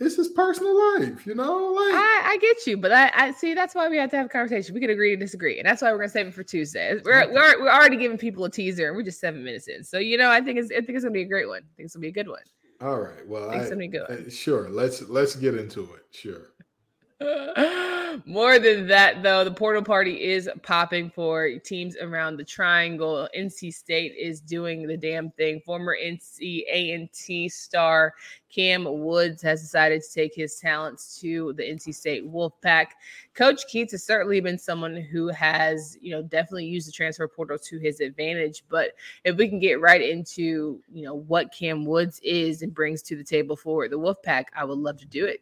it's 0.00 0.16
his 0.16 0.28
personal 0.28 0.74
life, 0.98 1.26
you 1.26 1.34
know. 1.34 1.72
Like 1.72 1.94
I, 1.94 2.22
I 2.24 2.38
get 2.40 2.66
you, 2.66 2.76
but 2.78 2.90
I, 2.90 3.10
I 3.14 3.30
see 3.32 3.54
that's 3.54 3.74
why 3.74 3.88
we 3.88 3.98
have 3.98 4.10
to 4.10 4.16
have 4.16 4.26
a 4.26 4.28
conversation. 4.30 4.74
We 4.74 4.80
can 4.80 4.90
agree 4.90 5.10
to 5.10 5.16
disagree, 5.16 5.58
and 5.58 5.66
that's 5.66 5.82
why 5.82 5.92
we're 5.92 5.98
gonna 5.98 6.08
save 6.08 6.26
it 6.26 6.34
for 6.34 6.42
Tuesday. 6.42 6.98
We're 7.04 7.30
we're, 7.32 7.62
we're 7.62 7.70
already 7.70 7.96
giving 7.96 8.16
people 8.16 8.44
a 8.44 8.50
teaser, 8.50 8.88
and 8.88 8.96
we're 8.96 9.02
just 9.02 9.20
seven 9.20 9.44
minutes 9.44 9.68
in. 9.68 9.84
So 9.84 9.98
you 9.98 10.16
know, 10.16 10.30
I 10.30 10.40
think 10.40 10.58
it's 10.58 10.70
I 10.70 10.76
think 10.76 10.90
it's 10.90 11.04
gonna 11.04 11.12
be 11.12 11.22
a 11.22 11.28
great 11.28 11.48
one. 11.48 11.58
I 11.58 11.76
think 11.76 11.86
it's 11.86 11.94
gonna 11.94 12.02
be 12.02 12.08
a 12.08 12.12
good 12.12 12.28
one. 12.28 12.40
All 12.80 12.98
right. 12.98 13.26
Well, 13.26 13.48
I 13.48 13.52
think 13.52 13.62
it's 13.62 13.70
gonna 13.70 13.80
be 13.80 13.88
good. 13.88 14.10
Uh, 14.10 14.30
sure. 14.30 14.70
Let's 14.70 15.02
let's 15.02 15.36
get 15.36 15.54
into 15.54 15.82
it. 15.94 16.06
Sure. 16.10 16.48
More 18.24 18.58
than 18.58 18.86
that, 18.88 19.22
though, 19.22 19.44
the 19.44 19.50
portal 19.50 19.82
party 19.82 20.22
is 20.22 20.48
popping 20.62 21.10
for 21.10 21.58
teams 21.58 21.96
around 21.96 22.36
the 22.36 22.44
triangle. 22.44 23.28
NC 23.36 23.72
State 23.72 24.14
is 24.18 24.40
doing 24.40 24.86
the 24.86 24.96
damn 24.96 25.30
thing. 25.32 25.60
Former 25.64 25.96
NC 25.96 26.62
A&T 26.70 27.48
star 27.48 28.14
Kam 28.50 28.84
Woods 28.84 29.42
has 29.42 29.62
decided 29.62 30.02
to 30.02 30.12
take 30.12 30.34
his 30.34 30.56
talents 30.56 31.20
to 31.20 31.52
the 31.54 31.62
NC 31.62 31.94
State 31.94 32.30
Wolfpack. 32.30 32.86
Coach 33.34 33.62
Keatts 33.72 33.92
has 33.92 34.04
certainly 34.04 34.40
been 34.40 34.58
someone 34.58 34.96
who 34.96 35.28
has, 35.28 35.96
you 36.00 36.10
know, 36.10 36.22
definitely 36.22 36.66
used 36.66 36.88
the 36.88 36.92
transfer 36.92 37.28
portal 37.28 37.58
to 37.58 37.78
his 37.78 38.00
advantage. 38.00 38.64
But 38.68 38.92
if 39.24 39.36
we 39.36 39.48
can 39.48 39.60
get 39.60 39.80
right 39.80 40.02
into, 40.02 40.80
you 40.92 41.04
know, 41.04 41.14
what 41.14 41.52
Kam 41.52 41.84
Woods 41.84 42.20
is 42.24 42.62
and 42.62 42.74
brings 42.74 43.02
to 43.02 43.16
the 43.16 43.24
table 43.24 43.56
for 43.56 43.88
the 43.88 43.98
Wolfpack, 43.98 44.46
I 44.56 44.64
would 44.64 44.78
love 44.78 44.98
to 44.98 45.06
do 45.06 45.26
it. 45.26 45.40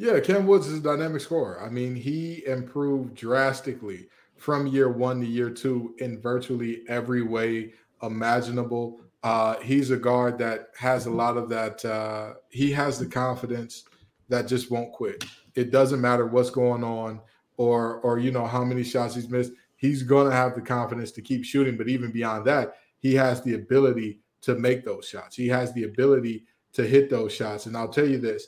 Yeah, 0.00 0.20
Kam 0.20 0.46
Woods 0.46 0.68
is 0.68 0.78
a 0.78 0.80
dynamic 0.80 1.20
scorer. 1.20 1.60
I 1.60 1.68
mean, 1.68 1.96
he 1.96 2.46
improved 2.46 3.16
drastically 3.16 4.06
from 4.36 4.68
year 4.68 4.88
one 4.88 5.20
to 5.20 5.26
year 5.26 5.50
two 5.50 5.96
in 5.98 6.20
virtually 6.20 6.82
every 6.88 7.22
way 7.22 7.72
imaginable. 8.02 9.00
Uh, 9.24 9.56
he's 9.58 9.90
a 9.90 9.96
guard 9.96 10.38
that 10.38 10.68
has 10.78 11.06
a 11.06 11.10
lot 11.10 11.36
of 11.36 11.48
that. 11.48 11.84
Uh, 11.84 12.34
he 12.48 12.70
has 12.70 13.00
the 13.00 13.06
confidence 13.06 13.86
that 14.28 14.46
just 14.46 14.70
won't 14.70 14.92
quit. 14.92 15.24
It 15.56 15.72
doesn't 15.72 16.00
matter 16.00 16.26
what's 16.26 16.50
going 16.50 16.84
on 16.84 17.20
or 17.56 17.96
or 18.02 18.20
you 18.20 18.30
know 18.30 18.46
how 18.46 18.62
many 18.62 18.84
shots 18.84 19.16
he's 19.16 19.28
missed. 19.28 19.50
He's 19.74 20.04
to 20.04 20.30
have 20.30 20.54
the 20.54 20.60
confidence 20.60 21.10
to 21.12 21.22
keep 21.22 21.44
shooting. 21.44 21.76
But 21.76 21.88
even 21.88 22.12
beyond 22.12 22.44
that, 22.46 22.76
he 23.00 23.16
has 23.16 23.42
the 23.42 23.54
ability 23.54 24.20
to 24.42 24.54
make 24.54 24.84
those 24.84 25.08
shots. 25.08 25.34
He 25.34 25.48
has 25.48 25.72
the 25.72 25.84
ability 25.84 26.44
to 26.74 26.86
hit 26.86 27.10
those 27.10 27.32
shots. 27.32 27.66
And 27.66 27.76
I'll 27.76 27.88
tell 27.88 28.06
you 28.06 28.18
this: 28.18 28.46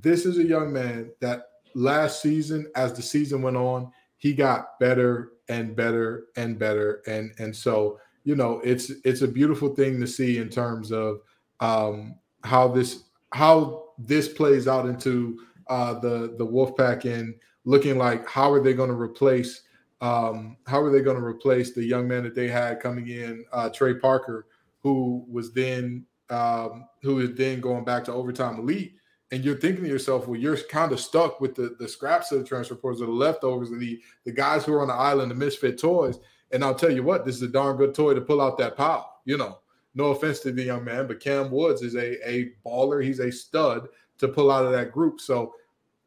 this 0.00 0.26
is 0.26 0.38
a 0.38 0.44
young 0.44 0.72
man 0.72 1.10
that 1.20 1.48
last 1.74 2.22
season, 2.22 2.66
as 2.74 2.92
the 2.92 3.02
season 3.02 3.42
went 3.42 3.56
on, 3.56 3.90
he 4.16 4.32
got 4.32 4.78
better 4.78 5.32
and 5.48 5.76
better 5.76 6.26
and 6.36 6.58
better. 6.58 7.02
And 7.06 7.32
and 7.38 7.54
so, 7.54 8.00
you 8.24 8.36
know, 8.36 8.60
it's 8.64 8.90
it's 9.04 9.22
a 9.22 9.28
beautiful 9.28 9.74
thing 9.74 10.00
to 10.00 10.06
see 10.06 10.38
in 10.38 10.48
terms 10.48 10.92
of 10.92 11.20
um 11.60 12.16
how 12.42 12.68
this 12.68 13.04
how 13.32 13.84
this 13.98 14.28
plays 14.28 14.66
out 14.66 14.86
into 14.86 15.40
uh 15.68 15.94
the 15.98 16.34
the 16.38 16.46
Wolfpack 16.46 17.04
and 17.04 17.34
looking 17.64 17.98
like 17.98 18.28
how 18.28 18.52
are 18.52 18.62
they 18.62 18.74
going 18.74 18.90
to 18.90 18.96
replace 18.96 19.62
um 20.00 20.56
how 20.66 20.80
are 20.80 20.90
they 20.90 21.00
going 21.00 21.16
to 21.16 21.24
replace 21.24 21.72
the 21.72 21.84
young 21.84 22.08
man 22.08 22.24
that 22.24 22.34
they 22.34 22.48
had 22.48 22.80
coming 22.80 23.08
in, 23.08 23.44
uh 23.52 23.68
Trey 23.68 23.94
Parker, 23.94 24.46
who 24.82 25.24
was 25.28 25.52
then 25.52 26.04
um 26.30 26.86
who 27.02 27.20
is 27.20 27.34
then 27.34 27.60
going 27.60 27.84
back 27.84 28.04
to 28.04 28.12
overtime 28.12 28.58
elite 28.58 28.96
and 29.34 29.44
you're 29.44 29.56
thinking 29.56 29.82
to 29.82 29.90
yourself, 29.90 30.28
well, 30.28 30.38
you're 30.38 30.56
kind 30.56 30.92
of 30.92 31.00
stuck 31.00 31.40
with 31.40 31.56
the, 31.56 31.74
the 31.80 31.88
scraps 31.88 32.30
of 32.30 32.38
the 32.38 32.44
transfer 32.44 32.76
portals 32.76 33.02
or 33.02 33.06
the 33.06 33.12
leftovers 33.12 33.68
the, 33.68 34.00
the 34.24 34.30
guys 34.30 34.64
who 34.64 34.72
are 34.72 34.80
on 34.80 34.86
the 34.86 34.94
island, 34.94 35.28
the 35.28 35.34
misfit 35.34 35.76
toys. 35.76 36.20
And 36.52 36.62
I'll 36.62 36.76
tell 36.76 36.92
you 36.92 37.02
what, 37.02 37.24
this 37.24 37.34
is 37.34 37.42
a 37.42 37.48
darn 37.48 37.76
good 37.76 37.96
toy 37.96 38.14
to 38.14 38.20
pull 38.20 38.40
out 38.40 38.56
that 38.58 38.76
pile. 38.76 39.18
You 39.24 39.36
know, 39.36 39.58
no 39.96 40.06
offense 40.06 40.38
to 40.40 40.52
the 40.52 40.62
young 40.62 40.84
man, 40.84 41.08
but 41.08 41.18
Kam 41.18 41.50
Woods 41.50 41.82
is 41.82 41.96
a, 41.96 42.30
a 42.30 42.52
baller. 42.64 43.02
He's 43.02 43.18
a 43.18 43.32
stud 43.32 43.88
to 44.18 44.28
pull 44.28 44.52
out 44.52 44.66
of 44.66 44.70
that 44.70 44.92
group. 44.92 45.20
So 45.20 45.54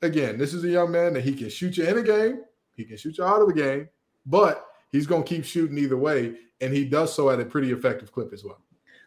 again, 0.01 0.37
this 0.37 0.53
is 0.53 0.63
a 0.63 0.69
young 0.69 0.89
man 0.89 1.11
that 1.15 1.25
he 1.25 1.33
can 1.33 1.49
shoot 1.49 1.75
you 1.75 1.83
in 1.83 1.97
a 1.97 2.03
game, 2.03 2.43
he 2.77 2.85
can 2.85 2.95
shoot 2.95 3.17
you 3.17 3.25
out 3.25 3.41
of 3.41 3.49
the 3.49 3.53
game, 3.53 3.89
but 4.25 4.67
he's 4.93 5.05
going 5.05 5.23
to 5.23 5.29
keep 5.29 5.43
shooting 5.43 5.77
either 5.77 5.97
way. 5.97 6.37
And 6.61 6.73
he 6.73 6.85
does 6.85 7.13
so 7.13 7.29
at 7.29 7.41
a 7.41 7.45
pretty 7.45 7.73
effective 7.73 8.13
clip 8.13 8.31
as 8.31 8.45
well. 8.45 8.61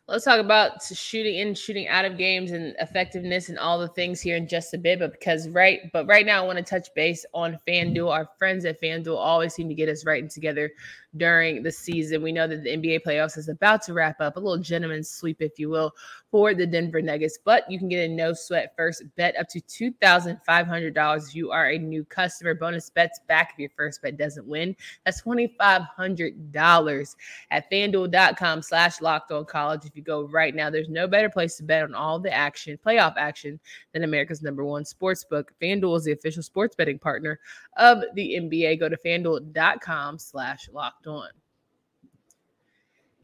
Let's 0.09 0.25
talk 0.25 0.40
about 0.40 0.83
shooting 0.83 1.37
in, 1.37 1.54
shooting 1.54 1.87
out 1.87 2.04
of 2.04 2.19
games, 2.19 2.50
and 2.50 2.75
effectiveness, 2.80 3.49
and 3.49 3.59
all 3.59 3.78
the 3.78 3.88
things 3.88 4.21
here 4.21 4.37
in 4.37 4.49
just 4.49 4.75
a 4.75 4.78
bit. 4.78 4.99
But 4.99 5.12
because 5.12 5.49
right, 5.49 5.80
but 5.92 6.07
right 6.07 6.26
now 6.26 6.42
I 6.42 6.47
want 6.47 6.59
to 6.59 6.64
touch 6.64 6.88
base 6.97 7.25
on 7.33 7.59
FanDuel. 7.66 8.11
Our 8.11 8.28
friends 8.38 8.64
at 8.64 8.83
FanDuel 8.83 9.16
always 9.16 9.54
seem 9.54 9.69
to 9.69 9.75
get 9.75 9.88
us 9.88 10.04
right 10.04 10.21
and 10.21 10.30
together 10.30 10.73
during 11.17 11.62
the 11.62 11.73
season. 11.73 12.23
We 12.23 12.33
know 12.33 12.47
that 12.47 12.62
the 12.62 12.71
NBA 12.71 13.00
playoffs 13.07 13.37
is 13.37 13.49
about 13.49 13.83
to 13.83 13.95
wrap 13.95 14.21
up, 14.21 14.37
a 14.37 14.40
little 14.40 14.62
gentleman's 14.62 15.11
sweep, 15.11 15.43
if 15.43 15.59
you 15.59 15.69
will, 15.69 15.93
for 16.31 16.55
the 16.55 16.67
Denver 16.67 17.02
Nuggets. 17.02 17.38
But 17.45 17.69
you 17.71 17.79
can 17.79 17.88
get 17.88 18.09
a 18.09 18.12
no 18.12 18.33
sweat 18.33 18.75
first 18.76 19.02
bet 19.17 19.37
up 19.37 19.49
to 19.49 19.61
$2,500 19.61 21.29
if 21.29 21.35
you 21.35 21.50
are 21.50 21.71
a 21.71 21.79
new 21.79 22.05
customer. 22.05 22.55
Bonus 22.55 22.90
bets 22.90 23.21
back 23.26 23.50
if 23.52 23.59
your 23.59 23.71
first 23.76 24.02
bet 24.02 24.17
doesn't 24.17 24.47
win. 24.47 24.76
That's 25.05 25.23
$2,500 25.23 27.17
at 27.50 27.71
fanduel.com 27.71 28.62
slash 28.62 29.00
locked 29.00 29.33
on 29.33 29.45
college. 29.45 29.85
If 29.85 29.97
you 29.97 30.02
go 30.02 30.29
right 30.29 30.55
now, 30.55 30.71
there's 30.71 30.88
no 30.88 31.09
better 31.09 31.29
place 31.29 31.57
to 31.57 31.64
bet 31.64 31.83
on 31.83 31.95
all 31.95 32.21
the 32.21 32.33
action, 32.33 32.79
playoff 32.85 33.14
action, 33.17 33.59
than 33.93 34.05
America's 34.05 34.43
number 34.43 34.64
one 34.64 34.85
sports 34.85 35.25
book. 35.25 35.52
FanDuel 35.61 35.97
is 35.97 36.05
the 36.05 36.12
official 36.12 36.43
sports 36.43 36.76
betting 36.76 36.99
partner 36.99 37.40
of 37.76 38.05
the 38.14 38.38
NBA. 38.40 38.79
Go 38.79 38.88
to 38.88 38.97
fanduel.com 38.97 40.19
slash 40.19 40.69
locked 40.73 41.00
locked 41.07 41.25
on. 41.25 41.30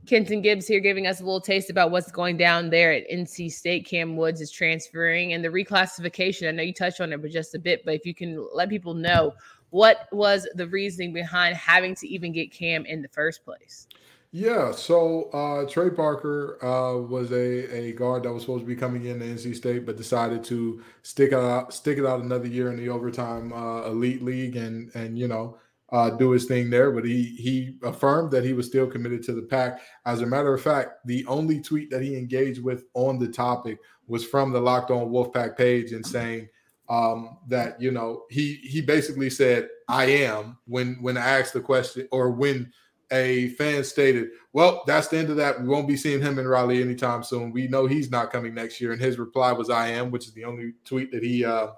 Kenton 0.06 0.40
Gibbs 0.40 0.68
here 0.68 0.78
giving 0.78 1.08
us 1.08 1.20
a 1.20 1.24
little 1.24 1.40
taste 1.40 1.68
about 1.68 1.90
what's 1.90 2.12
going 2.12 2.36
down 2.36 2.70
there 2.70 2.92
at 2.92 3.10
NC 3.10 3.50
State. 3.50 3.86
Kam 3.86 4.16
Woods 4.16 4.40
is 4.40 4.52
transferring 4.52 5.32
and 5.32 5.44
the 5.44 5.48
reclassification. 5.48 6.48
I 6.48 6.52
know 6.52 6.62
you 6.62 6.72
touched 6.72 7.00
on 7.00 7.12
it, 7.12 7.20
but 7.20 7.32
just 7.32 7.56
a 7.56 7.58
bit. 7.58 7.84
But 7.84 7.94
if 7.94 8.06
you 8.06 8.14
can 8.14 8.46
let 8.54 8.68
people 8.68 8.94
know 8.94 9.34
what 9.70 10.06
was 10.12 10.46
the 10.54 10.68
reasoning 10.68 11.12
behind 11.12 11.56
having 11.56 11.96
to 11.96 12.06
even 12.06 12.30
get 12.30 12.52
Kam 12.52 12.86
in 12.86 13.02
the 13.02 13.08
first 13.08 13.44
place? 13.44 13.88
Yeah, 14.30 14.70
so 14.70 15.24
uh, 15.30 15.68
Trey 15.68 15.90
Parker 15.90 16.64
uh, 16.64 17.00
was 17.00 17.32
a, 17.32 17.74
a 17.74 17.92
guard 17.92 18.24
that 18.24 18.32
was 18.32 18.42
supposed 18.42 18.62
to 18.62 18.66
be 18.66 18.76
coming 18.76 19.06
in 19.06 19.18
to 19.18 19.24
NC 19.24 19.56
State, 19.56 19.86
but 19.86 19.96
decided 19.96 20.44
to 20.44 20.82
stick 21.02 21.32
it 21.32 21.38
out, 21.38 21.74
stick 21.74 21.98
it 21.98 22.06
out 22.06 22.20
another 22.20 22.46
year 22.46 22.70
in 22.70 22.76
the 22.76 22.88
overtime 22.88 23.52
uh, 23.52 23.86
elite 23.86 24.22
league, 24.22 24.56
and 24.56 24.94
and 24.94 25.18
you 25.18 25.26
know 25.26 25.58
uh, 25.92 26.10
do 26.10 26.30
his 26.32 26.46
thing 26.46 26.68
there, 26.68 26.90
but 26.90 27.04
he 27.04 27.22
he 27.38 27.76
affirmed 27.82 28.30
that 28.32 28.44
he 28.44 28.52
was 28.52 28.66
still 28.66 28.86
committed 28.86 29.22
to 29.22 29.32
the 29.32 29.42
pack. 29.42 29.80
As 30.04 30.20
a 30.20 30.26
matter 30.26 30.52
of 30.52 30.60
fact, 30.60 31.06
the 31.06 31.24
only 31.26 31.60
tweet 31.60 31.90
that 31.90 32.02
he 32.02 32.16
engaged 32.16 32.62
with 32.62 32.84
on 32.94 33.18
the 33.18 33.28
topic 33.28 33.78
was 34.08 34.24
from 34.24 34.52
the 34.52 34.60
Locked 34.60 34.90
On 34.90 35.10
Wolfpack 35.10 35.56
page 35.56 35.92
and 35.92 36.04
saying 36.04 36.48
um, 36.88 37.38
that 37.48 37.80
you 37.80 37.90
know 37.92 38.24
he 38.30 38.54
he 38.64 38.80
basically 38.80 39.30
said 39.30 39.68
I 39.88 40.06
am 40.06 40.58
when 40.66 40.96
when 41.00 41.16
I 41.16 41.38
asked 41.38 41.52
the 41.52 41.60
question 41.60 42.08
or 42.10 42.30
when 42.30 42.72
a 43.12 43.50
fan 43.50 43.84
stated, 43.84 44.30
"Well, 44.52 44.82
that's 44.88 45.06
the 45.06 45.18
end 45.18 45.30
of 45.30 45.36
that. 45.36 45.62
We 45.62 45.68
won't 45.68 45.86
be 45.86 45.96
seeing 45.96 46.20
him 46.20 46.40
in 46.40 46.48
Raleigh 46.48 46.82
anytime 46.82 47.22
soon. 47.22 47.52
We 47.52 47.68
know 47.68 47.86
he's 47.86 48.10
not 48.10 48.32
coming 48.32 48.54
next 48.54 48.80
year." 48.80 48.90
And 48.90 49.00
his 49.00 49.18
reply 49.18 49.52
was 49.52 49.70
"I 49.70 49.88
am," 49.88 50.10
which 50.10 50.26
is 50.26 50.32
the 50.32 50.44
only 50.44 50.72
tweet 50.84 51.12
that 51.12 51.22
he 51.22 51.44
uh, 51.44 51.68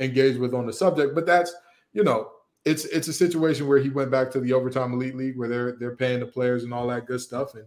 engaged 0.00 0.40
with 0.40 0.54
on 0.54 0.66
the 0.66 0.72
subject. 0.72 1.14
But 1.14 1.26
that's 1.26 1.54
you 1.92 2.02
know 2.02 2.30
it's 2.64 2.84
it's 2.86 3.08
a 3.08 3.12
situation 3.12 3.68
where 3.68 3.78
he 3.78 3.90
went 3.90 4.10
back 4.10 4.30
to 4.30 4.40
the 4.40 4.52
overtime 4.52 4.92
elite 4.92 5.16
league 5.16 5.36
where 5.36 5.48
they're 5.48 5.72
they're 5.78 5.96
paying 5.96 6.20
the 6.20 6.26
players 6.26 6.64
and 6.64 6.72
all 6.72 6.86
that 6.88 7.06
good 7.06 7.20
stuff. 7.20 7.54
And 7.54 7.66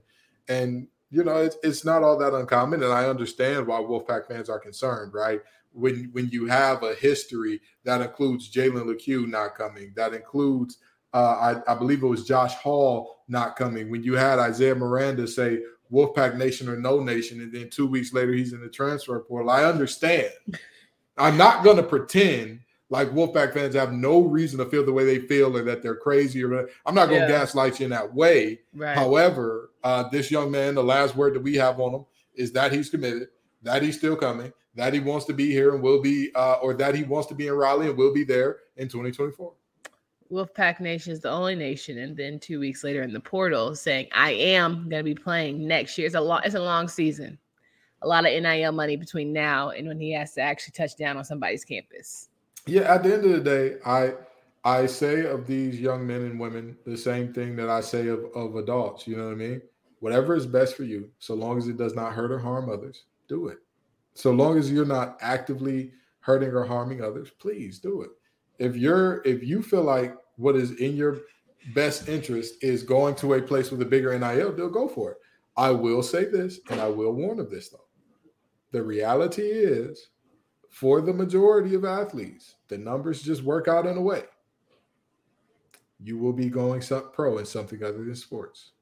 and 0.50 0.88
you 1.10 1.24
know 1.24 1.38
it's 1.38 1.58
it's 1.64 1.86
not 1.86 2.04
all 2.04 2.18
that 2.18 2.34
uncommon. 2.34 2.84
And 2.84 2.92
I 2.92 3.06
understand 3.06 3.68
why 3.68 3.80
Wolfpack 3.80 4.28
fans 4.28 4.50
are 4.50 4.60
concerned 4.60 5.14
right? 5.14 5.42
When 5.72 6.10
when 6.14 6.30
you 6.30 6.48
have 6.48 6.84
a 6.84 6.96
history 6.96 7.62
that 7.84 8.02
includes 8.02 8.52
Jalen 8.52 8.88
Lecque 8.88 9.28
not 9.28 9.56
coming 9.56 9.94
that 9.96 10.14
includes 10.14 10.78
uh, 11.14 11.62
I, 11.68 11.72
I 11.72 11.76
believe 11.76 12.04
it 12.04 12.08
was 12.08 12.26
Josh 12.26 12.54
Hall 12.56 13.24
not 13.28 13.56
coming. 13.56 13.90
When 13.90 14.04
you 14.04 14.16
had 14.16 14.40
Isaiah 14.40 14.76
Miranda 14.76 15.28
say 15.28 15.60
Wolfpack 15.92 16.36
Nation 16.36 16.68
or 16.68 16.76
no 16.76 17.00
nation 17.00 17.42
and 17.42 17.54
then 17.54 17.70
two 17.70 17.88
weeks 17.88 18.14
later 18.14 18.34
he's 18.34 18.54
in 18.54 18.62
the 18.62 18.70
transfer 18.70 19.20
portal. 19.20 19.50
I 19.50 19.64
understand. 19.64 20.32
I'm 21.18 21.38
not 21.38 21.64
going 21.64 21.78
to 21.78 21.84
pretend 21.84 22.60
like 22.90 23.10
Wolfpack 23.10 23.54
fans 23.54 23.76
have 23.76 23.92
no 23.92 24.22
reason 24.22 24.60
to 24.60 24.66
feel 24.66 24.86
the 24.86 24.94
way 24.94 25.04
they 25.04 25.20
feel 25.20 25.56
or 25.56 25.64
that 25.64 25.84
they're 25.84 25.96
crazy 25.96 26.44
or 26.44 26.70
I'm 26.86 26.96
not 26.96 27.10
going 27.10 27.22
to 27.22 27.28
yeah. 27.28 27.40
gaslight 27.40 27.80
you 27.80 27.86
in 27.86 27.92
that 27.92 28.14
way. 28.14 28.62
Right. 28.74 28.98
However, 28.98 29.72
uh, 29.84 30.08
this 30.10 30.32
young 30.32 30.52
man, 30.52 30.76
the 30.76 30.84
last 30.84 31.16
word 31.16 31.34
that 31.34 31.42
we 31.42 31.56
have 31.56 31.80
on 31.80 31.94
him 31.94 32.06
is 32.36 32.52
that 32.54 32.72
he's 32.72 32.90
committed, 32.90 33.28
that 33.64 33.82
he's 33.82 33.98
still 33.98 34.16
coming, 34.16 34.54
that 34.76 34.94
he 34.94 35.00
wants 35.00 35.26
to 35.26 35.34
be 35.34 35.52
here 35.52 35.74
and 35.74 35.84
will 35.84 36.02
be, 36.02 36.32
uh, 36.36 36.56
or 36.62 36.74
that 36.76 36.96
he 36.96 37.04
wants 37.04 37.28
to 37.28 37.36
be 37.36 37.48
in 37.48 37.54
Raleigh 37.54 37.90
and 37.90 37.98
will 37.98 38.14
be 38.14 38.24
there 38.24 38.58
in 38.78 38.88
2024. 38.88 39.54
Wolfpack 40.32 40.80
Nation 40.80 41.14
is 41.14 41.22
the 41.22 41.30
only 41.30 41.56
nation, 41.56 42.00
and 42.00 42.16
then 42.16 42.38
two 42.38 42.60
weeks 42.60 42.84
later 42.84 43.02
in 43.02 43.14
the 43.14 43.20
portal 43.20 43.74
saying, 43.76 44.08
"I 44.14 44.32
am 44.32 44.90
going 44.90 45.00
to 45.00 45.04
be 45.04 45.16
playing 45.16 45.66
next 45.66 45.98
year." 45.98 46.06
It's 46.06 46.16
a 46.16 46.22
long, 46.22 46.42
it's 46.44 46.56
a 46.56 46.60
long 46.60 46.90
season, 46.90 47.40
a 48.02 48.08
lot 48.08 48.26
of 48.26 48.44
NIL 48.44 48.74
money 48.74 48.98
between 48.98 49.32
now 49.32 49.70
and 49.70 49.88
when 49.88 50.02
he 50.02 50.12
has 50.12 50.34
to 50.34 50.42
actually 50.42 50.74
touch 50.74 50.98
down 50.98 51.16
on 51.16 51.24
somebody's 51.24 51.64
campus 51.64 52.28
yeah, 52.68 52.94
at 52.94 53.04
the 53.04 53.14
end 53.14 53.26
of 53.26 53.32
the 53.32 53.40
day, 53.40 53.78
I 53.86 54.14
I 54.64 54.86
say 54.86 55.26
of 55.26 55.48
these 55.48 55.80
young 55.80 56.06
men 56.06 56.22
and 56.22 56.40
women 56.40 56.78
the 56.86 56.98
same 56.98 57.34
thing 57.34 57.56
that 57.56 57.70
I 57.70 57.82
say 57.82 58.08
of, 58.08 58.26
of 58.36 58.56
adults. 58.56 59.08
You 59.08 59.18
know 59.18 59.26
what 59.26 59.34
I 59.34 59.36
mean? 59.36 59.62
Whatever 60.00 60.36
is 60.36 60.46
best 60.46 60.76
for 60.76 60.84
you, 60.84 61.10
so 61.20 61.34
long 61.34 61.58
as 61.58 61.68
it 61.68 61.78
does 61.78 61.96
not 61.96 62.14
hurt 62.14 62.32
or 62.32 62.40
harm 62.40 62.70
others, 62.70 63.06
do 63.28 63.48
it. 63.48 63.60
So 64.14 64.32
long 64.32 64.58
as 64.58 64.72
you're 64.72 64.86
not 64.86 65.18
actively 65.22 65.92
hurting 66.20 66.50
or 66.50 66.66
harming 66.66 67.04
others, 67.04 67.30
please 67.40 67.80
do 67.80 68.02
it. 68.02 68.10
If 68.60 68.76
you're 68.76 69.22
if 69.26 69.44
you 69.44 69.62
feel 69.62 69.84
like 69.84 70.16
what 70.36 70.56
is 70.56 70.72
in 70.74 70.96
your 70.96 71.20
best 71.74 72.10
interest 72.10 72.56
is 72.62 72.84
going 72.84 73.16
to 73.16 73.34
a 73.34 73.42
place 73.42 73.72
with 73.72 73.82
a 73.82 73.86
bigger 73.86 74.18
NIL, 74.18 74.54
they'll 74.54 74.70
go 74.70 74.88
for 74.88 75.12
it. 75.12 75.18
I 75.56 75.72
will 75.72 76.04
say 76.04 76.26
this, 76.26 76.60
and 76.70 76.80
I 76.80 76.88
will 76.88 77.14
warn 77.14 77.40
of 77.40 77.50
this 77.50 77.70
though. 77.70 77.86
The 78.72 78.84
reality 78.84 79.44
is 79.44 80.10
for 80.80 81.02
the 81.02 81.12
majority 81.12 81.74
of 81.74 81.84
athletes, 81.84 82.54
the 82.68 82.78
numbers 82.78 83.24
just 83.24 83.42
work 83.42 83.68
out 83.68 83.88
in 83.88 83.98
a 83.98 84.02
way. 84.02 84.22
You 86.00 86.20
will 86.20 86.34
be 86.34 86.50
going 86.50 86.84
pro 87.14 87.40
in 87.40 87.48
something 87.48 87.84
other 87.84 88.04
than 88.04 88.16
sports. 88.16 88.74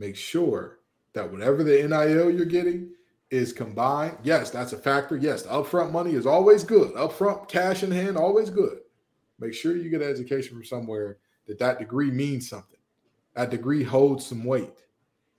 Make 0.00 0.16
sure 0.16 0.80
that 1.12 1.30
whatever 1.30 1.62
the 1.62 1.86
NIL 1.86 2.32
you're 2.32 2.44
getting 2.44 2.90
is 3.30 3.52
combined. 3.52 4.16
Yes, 4.24 4.50
that's 4.50 4.72
a 4.72 4.76
factor. 4.76 5.16
Yes, 5.16 5.44
upfront 5.44 5.92
money 5.92 6.14
is 6.14 6.26
always 6.26 6.64
good. 6.64 6.92
Upfront 6.94 7.48
cash 7.48 7.84
in 7.84 7.92
hand, 7.92 8.16
always 8.16 8.50
good. 8.50 8.80
Make 9.38 9.54
sure 9.54 9.76
you 9.76 9.90
get 9.90 10.02
education 10.02 10.54
from 10.54 10.64
somewhere 10.64 11.18
that 11.46 11.60
that 11.60 11.78
degree 11.78 12.10
means 12.10 12.50
something. 12.50 12.80
That 13.36 13.50
degree 13.50 13.84
holds 13.84 14.26
some 14.26 14.42
weight. 14.42 14.74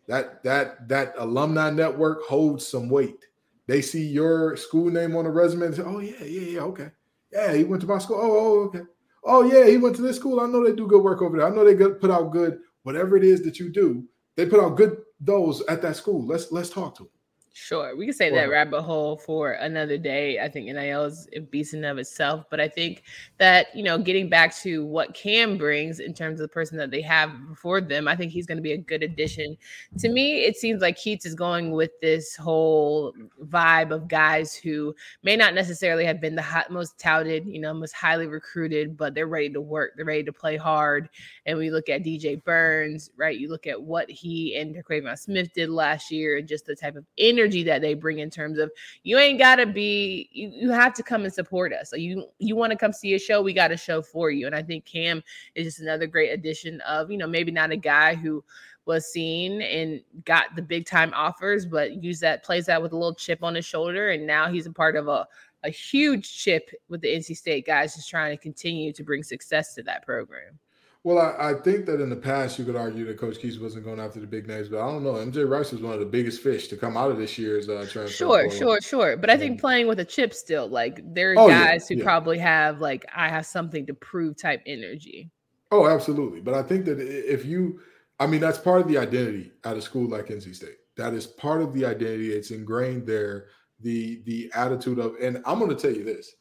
That 0.07 0.43
that 0.43 0.87
that 0.87 1.13
alumni 1.17 1.71
network 1.71 2.23
holds 2.23 2.65
some 2.65 2.87
weight. 2.87 3.25
They 3.67 3.81
see 3.81 4.05
your 4.05 4.57
school 4.57 4.89
name 4.89 5.15
on 5.15 5.25
the 5.25 5.31
resume 5.31 5.67
and 5.67 5.75
say, 5.75 5.83
"Oh 5.85 5.99
yeah, 5.99 6.23
yeah, 6.23 6.41
yeah, 6.41 6.61
okay, 6.61 6.89
yeah, 7.31 7.53
he 7.53 7.63
went 7.63 7.81
to 7.81 7.87
my 7.87 7.99
school. 7.99 8.19
Oh, 8.21 8.31
oh, 8.31 8.59
okay. 8.65 8.81
Oh 9.23 9.43
yeah, 9.43 9.67
he 9.67 9.77
went 9.77 9.95
to 9.97 10.01
this 10.01 10.17
school. 10.17 10.39
I 10.39 10.47
know 10.47 10.63
they 10.63 10.75
do 10.75 10.87
good 10.87 11.03
work 11.03 11.21
over 11.21 11.37
there. 11.37 11.47
I 11.47 11.55
know 11.55 11.63
they 11.63 11.75
put 11.75 12.11
out 12.11 12.31
good 12.31 12.59
whatever 12.83 13.15
it 13.17 13.23
is 13.23 13.43
that 13.43 13.59
you 13.59 13.71
do. 13.71 14.03
They 14.35 14.45
put 14.47 14.59
out 14.59 14.77
good 14.77 14.97
those 15.19 15.61
at 15.67 15.81
that 15.83 15.95
school. 15.95 16.25
Let's 16.25 16.51
let's 16.51 16.69
talk 16.69 16.95
to 16.97 17.03
them. 17.03 17.11
Sure, 17.53 17.97
we 17.97 18.05
can 18.05 18.13
say 18.13 18.29
that 18.29 18.49
rabbit 18.49 18.81
hole 18.81 19.17
for 19.17 19.51
another 19.51 19.97
day. 19.97 20.39
I 20.39 20.47
think 20.47 20.67
NIL 20.67 21.03
is 21.03 21.27
a 21.33 21.39
beast 21.39 21.73
in 21.73 21.83
of 21.83 21.97
itself, 21.97 22.45
but 22.49 22.61
I 22.61 22.69
think 22.69 23.03
that 23.39 23.75
you 23.75 23.83
know, 23.83 23.97
getting 23.97 24.29
back 24.29 24.55
to 24.59 24.85
what 24.85 25.13
Kam 25.13 25.57
brings 25.57 25.99
in 25.99 26.13
terms 26.13 26.39
of 26.39 26.47
the 26.47 26.53
person 26.53 26.77
that 26.77 26.91
they 26.91 27.01
have 27.01 27.29
before 27.49 27.81
them, 27.81 28.07
I 28.07 28.15
think 28.15 28.31
he's 28.31 28.45
going 28.45 28.57
to 28.57 28.61
be 28.61 28.71
a 28.71 28.77
good 28.77 29.03
addition. 29.03 29.57
To 29.99 30.07
me, 30.07 30.45
it 30.45 30.55
seems 30.55 30.81
like 30.81 30.95
Keatts 30.95 31.25
is 31.25 31.35
going 31.35 31.71
with 31.71 31.91
this 31.99 32.37
whole 32.37 33.13
vibe 33.43 33.91
of 33.91 34.07
guys 34.07 34.55
who 34.55 34.95
may 35.21 35.35
not 35.35 35.53
necessarily 35.53 36.05
have 36.05 36.21
been 36.21 36.35
the 36.35 36.41
hot, 36.41 36.71
most 36.71 36.97
touted, 36.97 37.45
you 37.45 37.59
know, 37.59 37.73
most 37.73 37.93
highly 37.93 38.27
recruited, 38.27 38.95
but 38.95 39.13
they're 39.13 39.27
ready 39.27 39.49
to 39.49 39.59
work, 39.59 39.91
they're 39.97 40.05
ready 40.05 40.23
to 40.23 40.31
play 40.31 40.55
hard. 40.55 41.09
And 41.45 41.57
we 41.57 41.69
look 41.69 41.89
at 41.89 42.03
DJ 42.03 42.41
Burns, 42.41 43.09
right? 43.17 43.37
You 43.37 43.49
look 43.49 43.67
at 43.67 43.81
what 43.81 44.09
he 44.09 44.55
and 44.55 44.73
Terquavion 44.73 45.19
Smith 45.19 45.51
did 45.53 45.69
last 45.69 46.11
year, 46.11 46.37
and 46.37 46.47
just 46.47 46.65
the 46.65 46.77
type 46.77 46.95
of 46.95 47.03
energy 47.17 47.40
energy 47.41 47.63
that 47.63 47.81
they 47.81 47.93
bring 47.93 48.19
in 48.19 48.29
terms 48.29 48.59
of 48.59 48.71
you 49.03 49.17
ain't 49.17 49.39
gotta 49.39 49.65
be 49.65 50.29
you, 50.31 50.49
you 50.49 50.69
have 50.69 50.93
to 50.93 51.03
come 51.03 51.23
and 51.23 51.33
support 51.33 51.73
us. 51.73 51.89
So 51.89 51.95
you 51.95 52.27
you 52.39 52.55
want 52.55 52.71
to 52.71 52.77
come 52.77 52.93
see 52.93 53.13
a 53.15 53.19
show, 53.19 53.41
we 53.41 53.53
got 53.53 53.71
a 53.71 53.77
show 53.77 54.01
for 54.01 54.29
you. 54.31 54.45
And 54.45 54.55
I 54.55 54.61
think 54.61 54.85
Kam 54.85 55.23
is 55.55 55.65
just 55.65 55.79
another 55.79 56.07
great 56.07 56.29
addition 56.29 56.81
of, 56.81 57.09
you 57.11 57.17
know, 57.17 57.27
maybe 57.27 57.51
not 57.51 57.71
a 57.71 57.77
guy 57.77 58.15
who 58.15 58.43
was 58.85 59.11
seen 59.11 59.61
and 59.61 60.01
got 60.25 60.55
the 60.55 60.61
big 60.61 60.85
time 60.85 61.11
offers, 61.15 61.65
but 61.65 62.03
use 62.03 62.19
that 62.19 62.43
plays 62.43 62.65
that 62.65 62.81
with 62.81 62.93
a 62.93 62.97
little 62.97 63.13
chip 63.13 63.43
on 63.43 63.55
his 63.55 63.65
shoulder. 63.65 64.09
And 64.09 64.25
now 64.25 64.51
he's 64.51 64.65
a 64.65 64.71
part 64.71 64.95
of 64.95 65.07
a 65.07 65.27
a 65.63 65.69
huge 65.69 66.35
chip 66.37 66.71
with 66.89 67.01
the 67.01 67.07
NC 67.07 67.37
State 67.37 67.65
guys, 67.67 67.95
just 67.95 68.09
trying 68.09 68.35
to 68.35 68.41
continue 68.41 68.91
to 68.93 69.03
bring 69.03 69.23
success 69.23 69.75
to 69.75 69.83
that 69.83 70.05
program. 70.05 70.57
Well, 71.03 71.17
I, 71.17 71.51
I, 71.51 71.53
think 71.55 71.87
that 71.87 71.99
in 71.99 72.11
the 72.11 72.15
past 72.15 72.59
you 72.59 72.65
could 72.65 72.75
argue 72.75 73.05
that 73.05 73.17
Coach 73.17 73.39
Keatts 73.39 73.59
wasn't 73.59 73.85
going 73.85 73.99
after 73.99 74.19
the 74.19 74.27
big 74.27 74.47
names, 74.47 74.69
but 74.69 74.81
I 74.81 74.91
don't 74.91 75.03
know. 75.03 75.13
MJ 75.13 75.49
Rice 75.49 75.71
was 75.71 75.81
one 75.81 75.93
of 75.93 75.99
the 75.99 76.05
biggest 76.05 76.43
fish 76.43 76.67
to 76.67 76.77
come 76.77 76.95
out 76.95 77.09
of 77.09 77.17
this 77.17 77.39
year's 77.39 77.69
uh, 77.69 77.87
transfer. 77.89 78.07
Sure, 78.07 78.51
sure, 78.51 78.79
sure. 78.81 79.17
But 79.17 79.31
I 79.31 79.37
think 79.37 79.59
playing 79.59 79.87
with 79.87 79.99
a 79.99 80.05
chip 80.05 80.31
still, 80.31 80.67
like 80.67 81.01
there 81.03 81.31
are 81.31 81.39
oh, 81.39 81.47
guys 81.47 81.87
yeah, 81.89 81.95
who 81.95 81.99
yeah. 81.99 82.05
probably 82.05 82.37
have 82.37 82.81
like 82.81 83.03
I 83.15 83.29
have 83.29 83.47
something 83.47 83.87
to 83.87 83.95
prove 83.95 84.37
type 84.37 84.61
energy. 84.67 85.31
Oh, 85.71 85.87
absolutely. 85.87 86.41
But 86.41 86.53
I 86.53 86.61
think 86.61 86.85
that 86.85 86.99
if 86.99 87.45
you, 87.45 87.79
I 88.19 88.27
mean, 88.27 88.41
that's 88.41 88.59
part 88.59 88.81
of 88.81 88.87
the 88.87 88.99
identity 88.99 89.53
at 89.63 89.77
a 89.77 89.81
school 89.81 90.07
like 90.07 90.27
NC 90.27 90.53
State. 90.53 90.77
That 90.97 91.15
is 91.15 91.25
part 91.25 91.63
of 91.63 91.73
the 91.73 91.83
identity. 91.83 92.31
It's 92.31 92.51
ingrained 92.51 93.07
there. 93.07 93.47
The 93.79 94.21
the 94.25 94.51
attitude 94.53 94.99
of, 94.99 95.15
and 95.19 95.41
I'm 95.45 95.57
going 95.57 95.75
to 95.75 95.81
tell 95.81 95.95
you 95.95 96.03
this. 96.03 96.35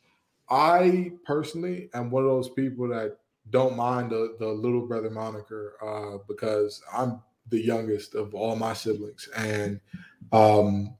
I 0.50 1.12
personally 1.24 1.88
am 1.94 2.10
one 2.10 2.24
of 2.24 2.28
those 2.28 2.50
people 2.50 2.88
that 2.88 3.16
don't 3.48 3.76
mind 3.76 4.10
the, 4.10 4.36
the 4.38 4.46
little 4.46 4.86
brother 4.86 5.10
moniker 5.10 5.74
uh, 5.82 6.18
because 6.28 6.82
I'm 6.92 7.22
the 7.48 7.60
youngest 7.60 8.14
of 8.14 8.34
all 8.34 8.54
my 8.56 8.74
siblings. 8.74 9.28
And 9.36 9.80
um, 10.32 10.96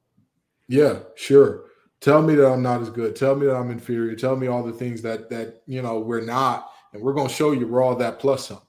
yeah, 0.68 1.00
sure. 1.14 1.64
Tell 2.00 2.22
me 2.22 2.34
that 2.34 2.50
I'm 2.50 2.62
not 2.62 2.80
as 2.80 2.90
good. 2.90 3.14
Tell 3.14 3.36
me 3.36 3.46
that 3.46 3.56
I'm 3.56 3.70
inferior. 3.70 4.16
Tell 4.16 4.36
me 4.36 4.46
all 4.46 4.62
the 4.62 4.72
things 4.72 5.02
that 5.02 5.28
that 5.30 5.62
you 5.66 5.82
know 5.82 5.98
we're 5.98 6.22
not, 6.22 6.70
and 6.92 7.02
we're 7.02 7.12
gonna 7.12 7.28
show 7.28 7.52
you 7.52 7.66
we're 7.66 7.82
all 7.82 7.94
that 7.96 8.18
plus 8.18 8.48
some. 8.48 8.62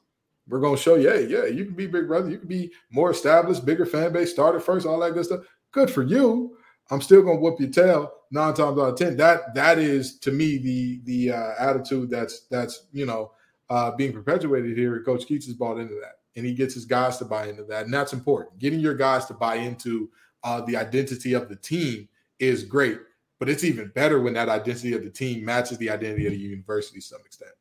We're 0.49 0.59
gonna 0.59 0.75
show 0.75 0.95
you, 0.95 1.09
hey, 1.09 1.27
yeah, 1.27 1.45
you 1.45 1.63
can 1.63 1.75
be 1.75 1.87
big 1.87 2.07
brother, 2.07 2.29
you 2.29 2.37
can 2.37 2.49
be 2.49 2.71
more 2.91 3.11
established, 3.11 3.65
bigger 3.65 3.85
fan 3.85 4.11
base, 4.11 4.31
started 4.31 4.61
first, 4.61 4.85
all 4.85 4.99
that 4.99 5.13
good 5.13 5.25
stuff. 5.25 5.45
Good 5.71 5.89
for 5.89 6.03
you. 6.03 6.57
I'm 6.89 7.01
still 7.01 7.21
gonna 7.21 7.39
whoop 7.39 7.59
your 7.59 7.69
tail 7.69 8.11
nine 8.31 8.53
times 8.53 8.77
out 8.77 8.89
of 8.89 8.95
ten. 8.97 9.15
That 9.15 9.55
that 9.55 9.79
is 9.79 10.19
to 10.19 10.31
me 10.31 10.57
the 10.57 11.01
the 11.05 11.31
uh, 11.31 11.53
attitude 11.57 12.09
that's 12.09 12.47
that's 12.47 12.87
you 12.91 13.05
know 13.05 13.31
uh, 13.71 13.89
being 13.95 14.11
perpetuated 14.11 14.77
here. 14.77 15.01
Coach 15.01 15.25
Keatts 15.25 15.45
has 15.45 15.53
bought 15.53 15.79
into 15.79 15.95
that, 15.95 16.19
and 16.35 16.45
he 16.45 16.53
gets 16.53 16.73
his 16.73 16.83
guys 16.83 17.17
to 17.17 17.25
buy 17.25 17.47
into 17.47 17.63
that, 17.63 17.85
and 17.85 17.93
that's 17.93 18.11
important. 18.11 18.59
Getting 18.59 18.81
your 18.81 18.95
guys 18.95 19.25
to 19.27 19.33
buy 19.33 19.55
into 19.55 20.09
uh, 20.43 20.59
the 20.61 20.75
identity 20.75 21.33
of 21.33 21.47
the 21.47 21.55
team 21.55 22.09
is 22.37 22.65
great, 22.65 22.99
but 23.39 23.47
it's 23.47 23.63
even 23.63 23.87
better 23.95 24.19
when 24.21 24.33
that 24.33 24.49
identity 24.49 24.93
of 24.93 25.03
the 25.03 25.09
team 25.09 25.45
matches 25.45 25.77
the 25.77 25.89
identity 25.89 26.25
of 26.25 26.33
the 26.33 26.37
university 26.37 26.99
to 26.99 27.05
some 27.05 27.21
extent. 27.25 27.51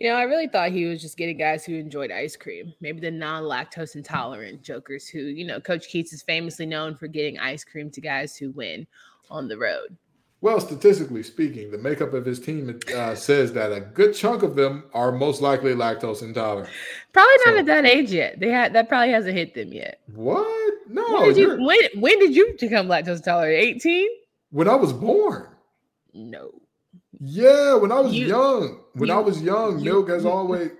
You 0.00 0.08
know, 0.08 0.16
I 0.16 0.22
really 0.22 0.48
thought 0.48 0.72
he 0.72 0.86
was 0.86 1.02
just 1.02 1.18
getting 1.18 1.36
guys 1.36 1.64
who 1.64 1.74
enjoyed 1.74 2.10
ice 2.10 2.36
cream, 2.36 2.72
maybe 2.80 3.00
the 3.00 3.10
non-lactose 3.10 3.96
intolerant 3.96 4.62
jokers 4.62 5.08
who, 5.08 5.18
you 5.18 5.46
know, 5.46 5.60
Coach 5.60 5.88
Keatts 5.88 6.14
is 6.14 6.22
famously 6.22 6.64
known 6.64 6.96
for 6.96 7.06
getting 7.06 7.38
ice 7.38 7.64
cream 7.64 7.90
to 7.90 8.00
guys 8.00 8.34
who 8.34 8.50
win 8.52 8.86
on 9.30 9.46
the 9.46 9.58
road. 9.58 9.96
Well, 10.40 10.60
statistically 10.60 11.22
speaking, 11.22 11.70
the 11.70 11.78
makeup 11.78 12.12
of 12.12 12.26
his 12.26 12.38
team 12.38 12.78
uh, 12.94 13.14
says 13.14 13.54
that 13.54 13.72
a 13.72 13.80
good 13.80 14.14
chunk 14.14 14.42
of 14.42 14.56
them 14.56 14.84
are 14.92 15.10
most 15.10 15.40
likely 15.40 15.72
lactose 15.72 16.22
intolerant. 16.22 16.68
Probably 17.14 17.34
not 17.46 17.54
so, 17.54 17.58
at 17.58 17.66
that 17.66 17.86
age 17.86 18.10
yet. 18.12 18.40
They 18.40 18.50
had 18.50 18.74
that 18.74 18.88
probably 18.88 19.10
hasn't 19.10 19.36
hit 19.36 19.54
them 19.54 19.72
yet. 19.72 20.00
What? 20.14 20.74
No. 20.90 21.02
When 21.12 21.28
did 21.28 21.36
you 21.38 21.64
when, 21.64 21.78
when 21.94 22.18
did 22.18 22.36
you 22.36 22.54
become 22.60 22.88
lactose 22.88 23.16
intolerant? 23.16 23.58
18? 23.58 24.08
When 24.50 24.68
I 24.68 24.74
was 24.74 24.92
born. 24.92 25.48
No. 26.12 26.50
Yeah, 27.20 27.76
when 27.76 27.90
I 27.90 28.00
was 28.00 28.12
you, 28.12 28.26
young. 28.26 28.80
When 28.92 29.08
you, 29.08 29.14
I 29.14 29.18
was 29.18 29.40
young, 29.40 29.78
you, 29.78 29.92
milk 29.92 30.10
has 30.10 30.26
always 30.26 30.72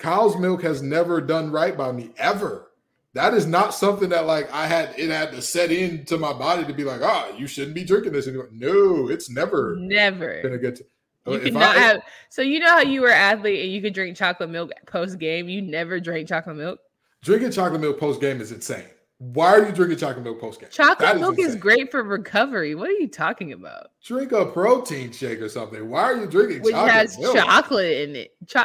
cow's 0.00 0.36
milk 0.36 0.62
has 0.62 0.82
never 0.82 1.20
done 1.20 1.52
right 1.52 1.76
by 1.76 1.92
me 1.92 2.10
ever 2.16 2.71
that 3.14 3.34
is 3.34 3.46
not 3.46 3.74
something 3.74 4.08
that 4.10 4.26
like 4.26 4.52
I 4.52 4.66
had 4.66 4.94
it 4.98 5.10
had 5.10 5.32
to 5.32 5.42
set 5.42 5.70
into 5.70 6.18
my 6.18 6.32
body 6.32 6.64
to 6.64 6.72
be 6.72 6.84
like, 6.84 7.00
ah, 7.02 7.28
oh, 7.28 7.36
you 7.36 7.46
shouldn't 7.46 7.74
be 7.74 7.84
drinking 7.84 8.12
this 8.12 8.26
anymore. 8.26 8.48
No, 8.52 9.08
it's 9.08 9.30
never 9.30 9.76
never 9.78 10.40
gonna 10.42 10.58
get 10.58 10.76
to 10.76 10.84
you 11.26 11.50
not 11.52 11.76
I, 11.76 11.80
have 11.80 12.02
so 12.30 12.42
you 12.42 12.58
know 12.58 12.68
how 12.68 12.80
you 12.80 13.00
were 13.00 13.10
an 13.10 13.36
athlete 13.38 13.64
and 13.64 13.72
you 13.72 13.80
could 13.80 13.94
drink 13.94 14.16
chocolate 14.16 14.50
milk 14.50 14.72
post 14.86 15.18
game. 15.18 15.48
You 15.48 15.62
never 15.62 16.00
drank 16.00 16.28
chocolate 16.28 16.56
milk. 16.56 16.80
Drinking 17.22 17.52
chocolate 17.52 17.80
milk 17.80 18.00
post 18.00 18.20
game 18.20 18.40
is 18.40 18.50
insane. 18.50 18.84
Why 19.18 19.52
are 19.52 19.66
you 19.66 19.72
drinking 19.72 19.98
chocolate 19.98 20.24
milk 20.24 20.40
post 20.40 20.58
game? 20.58 20.70
Chocolate 20.72 21.20
milk 21.20 21.38
is, 21.38 21.54
is, 21.54 21.56
great 21.56 21.92
for 21.92 22.02
recovery. 22.02 22.74
What 22.74 22.88
are 22.88 22.94
you 22.94 23.06
talking 23.06 23.52
about? 23.52 23.90
Drink 24.04 24.32
a 24.32 24.46
protein 24.46 25.12
shake 25.12 25.40
or 25.40 25.48
something. 25.48 25.88
Why 25.88 26.02
are 26.02 26.16
you 26.16 26.26
drinking 26.26 26.62
Which 26.62 26.74
has 26.74 27.16
milk? 27.18 27.36
chocolate 27.36 28.08
in 28.08 28.16
it? 28.16 28.34
Cho- 28.48 28.64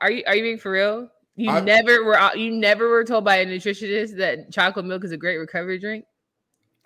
are 0.00 0.10
you 0.10 0.24
are 0.26 0.34
you 0.34 0.42
being 0.42 0.58
for 0.58 0.72
real? 0.72 1.08
You 1.36 1.50
I, 1.50 1.60
never 1.60 2.04
were 2.04 2.18
you 2.36 2.52
never 2.52 2.88
were 2.88 3.04
told 3.04 3.24
by 3.24 3.36
a 3.36 3.46
nutritionist 3.46 4.16
that 4.18 4.52
chocolate 4.52 4.86
milk 4.86 5.04
is 5.04 5.12
a 5.12 5.16
great 5.16 5.38
recovery 5.38 5.78
drink. 5.78 6.04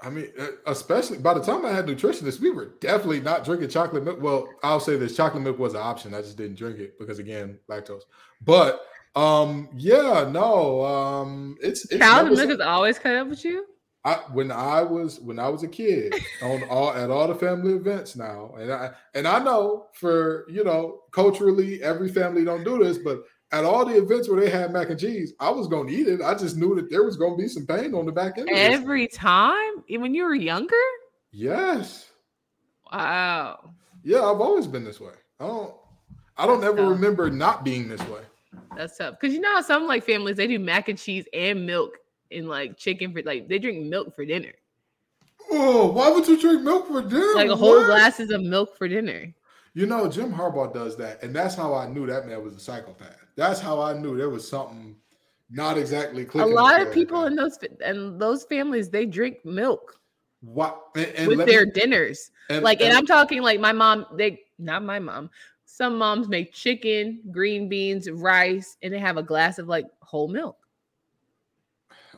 I 0.01 0.11
mean, 0.11 0.29
uh, 0.39 0.47
especially 0.67 1.19
by 1.19 1.35
the 1.35 1.43
time 1.43 1.67
I 1.67 1.73
had 1.73 1.87
nutritionists, 1.87 2.41
we 2.41 2.51
were 2.51 2.77
definitely 2.81 3.21
not 3.21 3.45
drinking 3.45 3.69
chocolate 3.69 4.05
milk. 4.05 4.23
Well, 4.23 4.49
I'll 4.63 4.81
say 4.81 4.97
this: 4.97 5.17
chocolate 5.17 5.43
milk 5.43 5.59
was 5.59 5.75
an 5.75 5.81
option. 5.81 6.15
I 6.15 6.23
just 6.23 6.37
didn't 6.37 6.57
drink 6.57 6.79
it 6.79 6.99
because, 6.99 7.19
again, 7.19 7.59
lactose. 7.69 8.03
But 8.41 8.81
um, 9.17 9.69
yeah, 9.77 10.29
no, 10.31 10.85
um, 10.85 11.57
it's, 11.61 11.85
it's 11.91 11.99
chocolate 11.99 12.37
milk 12.37 12.51
is 12.51 12.61
always 12.61 12.99
cut 12.99 13.17
up 13.17 13.29
with 13.29 13.45
you. 13.45 13.67
I 14.05 14.15
when 14.33 14.53
I 14.53 14.83
was 14.83 15.19
when 15.19 15.41
I 15.41 15.49
was 15.49 15.65
a 15.65 15.69
kid 15.69 16.15
on 16.43 16.63
all 16.71 16.93
at 16.93 17.11
all 17.11 17.27
the 17.27 17.35
family 17.35 17.75
events 17.75 18.15
now, 18.15 18.55
and 18.57 18.73
I 18.73 18.93
and 19.15 19.27
I 19.27 19.41
know 19.41 19.87
for 19.95 20.47
you 20.49 20.63
know 20.63 21.01
culturally 21.11 21.83
every 21.83 22.09
family 22.09 22.45
don't 22.45 22.63
do 22.63 22.83
this, 22.83 22.99
but 22.99 23.25
at 23.53 23.65
all 23.65 23.85
the 23.85 23.97
events 23.97 24.29
where 24.29 24.41
they 24.41 24.51
had 24.51 24.73
mac 24.73 24.91
and 24.91 25.01
cheese, 25.01 25.33
I 25.41 25.51
was 25.51 25.69
going 25.69 25.89
to 25.89 25.93
eat 25.93 26.09
it. 26.09 26.21
I 26.21 26.35
just 26.35 26.57
knew 26.57 26.75
that 26.77 26.91
there 26.91 27.05
was 27.05 27.17
going 27.17 27.37
to 27.37 27.43
be 27.43 27.49
some 27.49 27.67
pain 27.67 27.95
on 27.95 28.07
the 28.07 28.13
back 28.13 28.39
end. 28.39 28.49
Every 28.51 29.09
time, 29.09 29.85
when 29.89 30.15
you 30.15 30.25
were 30.25 30.35
younger. 30.35 30.77
Yes. 31.33 32.11
Wow. 32.93 33.71
Yeah, 34.03 34.23
I've 34.23 34.41
always 34.41 34.67
been 34.67 34.85
this 34.85 35.01
way. 35.01 35.13
I 35.41 35.47
don't. 35.47 35.75
I 36.37 36.47
don't 36.47 36.63
ever 36.63 36.77
tough. 36.77 36.91
remember 36.91 37.31
not 37.31 37.65
being 37.65 37.89
this 37.89 38.01
way. 38.09 38.21
That's 38.77 38.97
tough 38.97 39.17
because 39.21 39.35
you 39.35 39.41
know 39.41 39.57
how 39.57 39.61
some 39.61 39.87
like 39.87 40.05
families 40.05 40.37
they 40.37 40.47
do 40.47 40.59
mac 40.59 40.89
and 40.89 40.99
cheese 40.99 41.27
and 41.35 41.67
milk 41.67 41.99
and 42.31 42.49
like 42.49 42.77
chicken 42.77 43.13
for 43.13 43.23
like 43.23 43.49
they 43.49 43.59
drink 43.59 43.87
milk 43.87 44.15
for 44.15 44.25
dinner. 44.25 44.53
Oh, 45.51 45.91
why 45.91 46.11
would 46.11 46.29
you 46.29 46.41
drink 46.41 46.63
milk 46.63 46.87
for 46.87 47.03
dinner? 47.03 47.35
Like 47.35 47.51
a 47.51 47.57
whole 47.57 47.85
glasses 47.85 48.31
of 48.31 48.43
milk 48.43 48.77
for 48.77 48.87
dinner. 48.87 49.35
You 49.79 49.87
know, 49.87 50.09
Jim 50.09 50.33
Harbaugh 50.33 50.75
does 50.75 50.97
that, 50.97 51.23
and 51.23 51.33
that's 51.33 51.55
how 51.55 51.73
I 51.73 51.87
knew 51.87 52.05
that 52.09 52.27
man 52.27 52.43
was 52.43 52.57
a 52.57 52.59
psychopath. 52.59 53.25
That's 53.37 53.61
how 53.61 53.81
I 53.81 53.93
knew 53.93 54.17
there 54.17 54.29
was 54.29 54.47
something 54.47 54.97
not 55.51 55.79
exactly 55.79 56.25
clicking. 56.25 56.51
A 56.51 56.53
lot 56.53 56.83
of 56.83 56.93
people 56.93 57.27
in 57.27 57.37
those 57.37 57.61
and 57.85 58.21
those 58.21 58.43
families 58.43 58.91
they 58.91 59.07
drink 59.07 59.45
milk. 59.45 60.01
What 60.41 60.83
and, 60.97 61.07
and 61.15 61.29
with 61.29 61.47
their 61.47 61.67
me, 61.67 61.71
dinners? 61.71 62.33
And, 62.51 62.65
like, 62.65 62.81
and, 62.81 62.89
and 62.89 62.99
I'm 62.99 63.07
talking 63.07 63.41
like 63.41 63.61
my 63.61 63.71
mom. 63.71 64.07
They 64.15 64.41
not 64.59 64.83
my 64.83 64.99
mom. 64.99 65.31
Some 65.65 65.97
moms 65.97 66.27
make 66.27 66.53
chicken, 66.53 67.23
green 67.31 67.69
beans, 67.69 68.11
rice, 68.11 68.79
and 68.83 68.93
they 68.93 68.99
have 68.99 69.17
a 69.17 69.23
glass 69.23 69.61
of 69.61 69.69
like 69.69 69.87
whole 70.01 70.27
milk. 70.27 70.57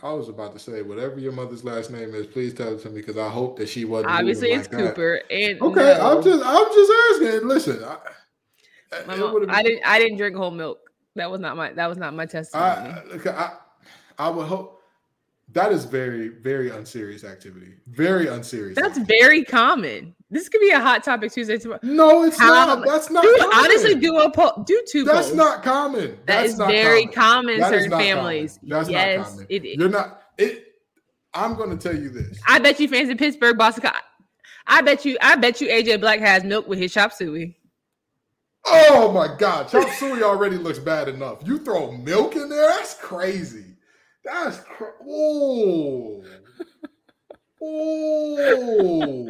I 0.03 0.13
was 0.13 0.29
about 0.29 0.53
to 0.55 0.59
say, 0.59 0.83
whatever 0.83 1.19
your 1.19 1.33
mother's 1.33 1.63
last 1.63 1.91
name 1.91 2.15
is, 2.15 2.27
please 2.27 2.55
tell 2.55 2.75
it 2.75 2.81
to 2.83 2.89
me 2.89 3.01
because 3.01 3.19
I 3.19 3.29
hope 3.29 3.59
that 3.59 3.69
she 3.69 3.85
wasn't. 3.85 4.13
Obviously, 4.13 4.53
it's 4.53 4.73
like 4.73 4.83
Cooper. 4.83 5.21
That. 5.29 5.35
And 5.35 5.61
okay, 5.61 5.95
no. 5.99 6.17
I'm 6.17 6.23
just, 6.23 6.43
I'm 6.45 6.67
just 6.73 6.93
asking. 7.11 7.49
Listen, 7.49 7.85
I, 7.85 9.17
mom, 9.17 9.47
I 9.51 9.63
didn't, 9.63 9.83
I 9.85 9.99
didn't 9.99 10.17
drink 10.17 10.37
whole 10.37 10.51
milk. 10.51 10.79
That 11.17 11.31
was 11.31 11.41
not 11.41 11.57
my, 11.57 11.73
that 11.73 11.87
was 11.87 11.99
not 11.99 12.15
my 12.15 12.25
testimony. 12.27 12.95
I, 13.27 13.31
I, 13.31 13.53
I 14.19 14.29
would 14.31 14.47
hope. 14.47 14.80
That 15.53 15.73
is 15.73 15.85
very, 15.85 16.29
very 16.29 16.71
unserious 16.71 17.25
activity. 17.25 17.73
Very 17.89 18.29
unserious. 18.29 18.77
That's 18.77 18.99
activity. 18.99 19.19
very 19.21 19.45
common. 19.45 20.15
This 20.31 20.49
could 20.49 20.61
be 20.61 20.71
a 20.71 20.79
hot 20.79 21.03
topic 21.03 21.33
Tuesday 21.33 21.59
tomorrow. 21.59 21.81
No, 21.83 22.23
it's 22.23 22.39
How, 22.39 22.77
not. 22.77 22.87
That's 22.87 23.11
not. 23.11 23.25
Dude, 23.25 23.41
honestly, 23.53 23.97
do 23.97 24.17
a 24.19 24.31
po- 24.31 24.63
do 24.65 24.81
two. 24.89 25.03
That's 25.03 25.29
polls. 25.29 25.37
not 25.37 25.63
common. 25.65 26.19
That's 26.25 26.57
that 26.57 26.71
is 26.71 26.73
very 26.73 27.07
common 27.07 27.55
in 27.55 27.63
certain 27.63 27.91
families. 27.91 28.59
Common. 28.59 28.71
That's 28.71 28.89
yes, 28.89 29.19
not 29.19 29.27
common. 29.27 29.47
It 29.49 29.65
is. 29.65 29.77
You're 29.77 29.89
not. 29.89 30.23
It. 30.39 30.67
I'm 31.35 31.57
going 31.57 31.71
to 31.71 31.77
tell 31.77 31.99
you 32.01 32.11
this. 32.11 32.41
I 32.47 32.61
bet 32.61 32.79
you 32.79 32.89
fans 32.89 33.09
in 33.09 33.17
Pittsburgh, 33.17 33.59
Boston. 33.59 33.91
I 34.69 34.83
bet 34.83 35.05
you. 35.05 35.17
I 35.21 35.35
bet 35.35 35.61
you 35.61 35.67
AJ 35.69 36.01
Black 36.01 36.21
has 36.21 36.45
milk 36.45 36.69
with 36.69 36.79
his 36.79 36.93
chop 36.93 37.13
suey. 37.13 37.57
Oh 38.67 39.11
my 39.11 39.37
God, 39.37 39.69
chop 39.69 39.89
suey 39.91 40.23
already 40.23 40.57
looks 40.57 40.79
bad 40.79 41.09
enough. 41.09 41.39
You 41.45 41.59
throw 41.59 41.91
milk 41.91 42.37
in 42.37 42.49
there? 42.49 42.69
That's 42.69 42.95
crazy. 42.95 43.69
That's 44.24 44.59
cr- 44.61 44.85
oh. 45.09 46.24
Oh. 47.62 49.26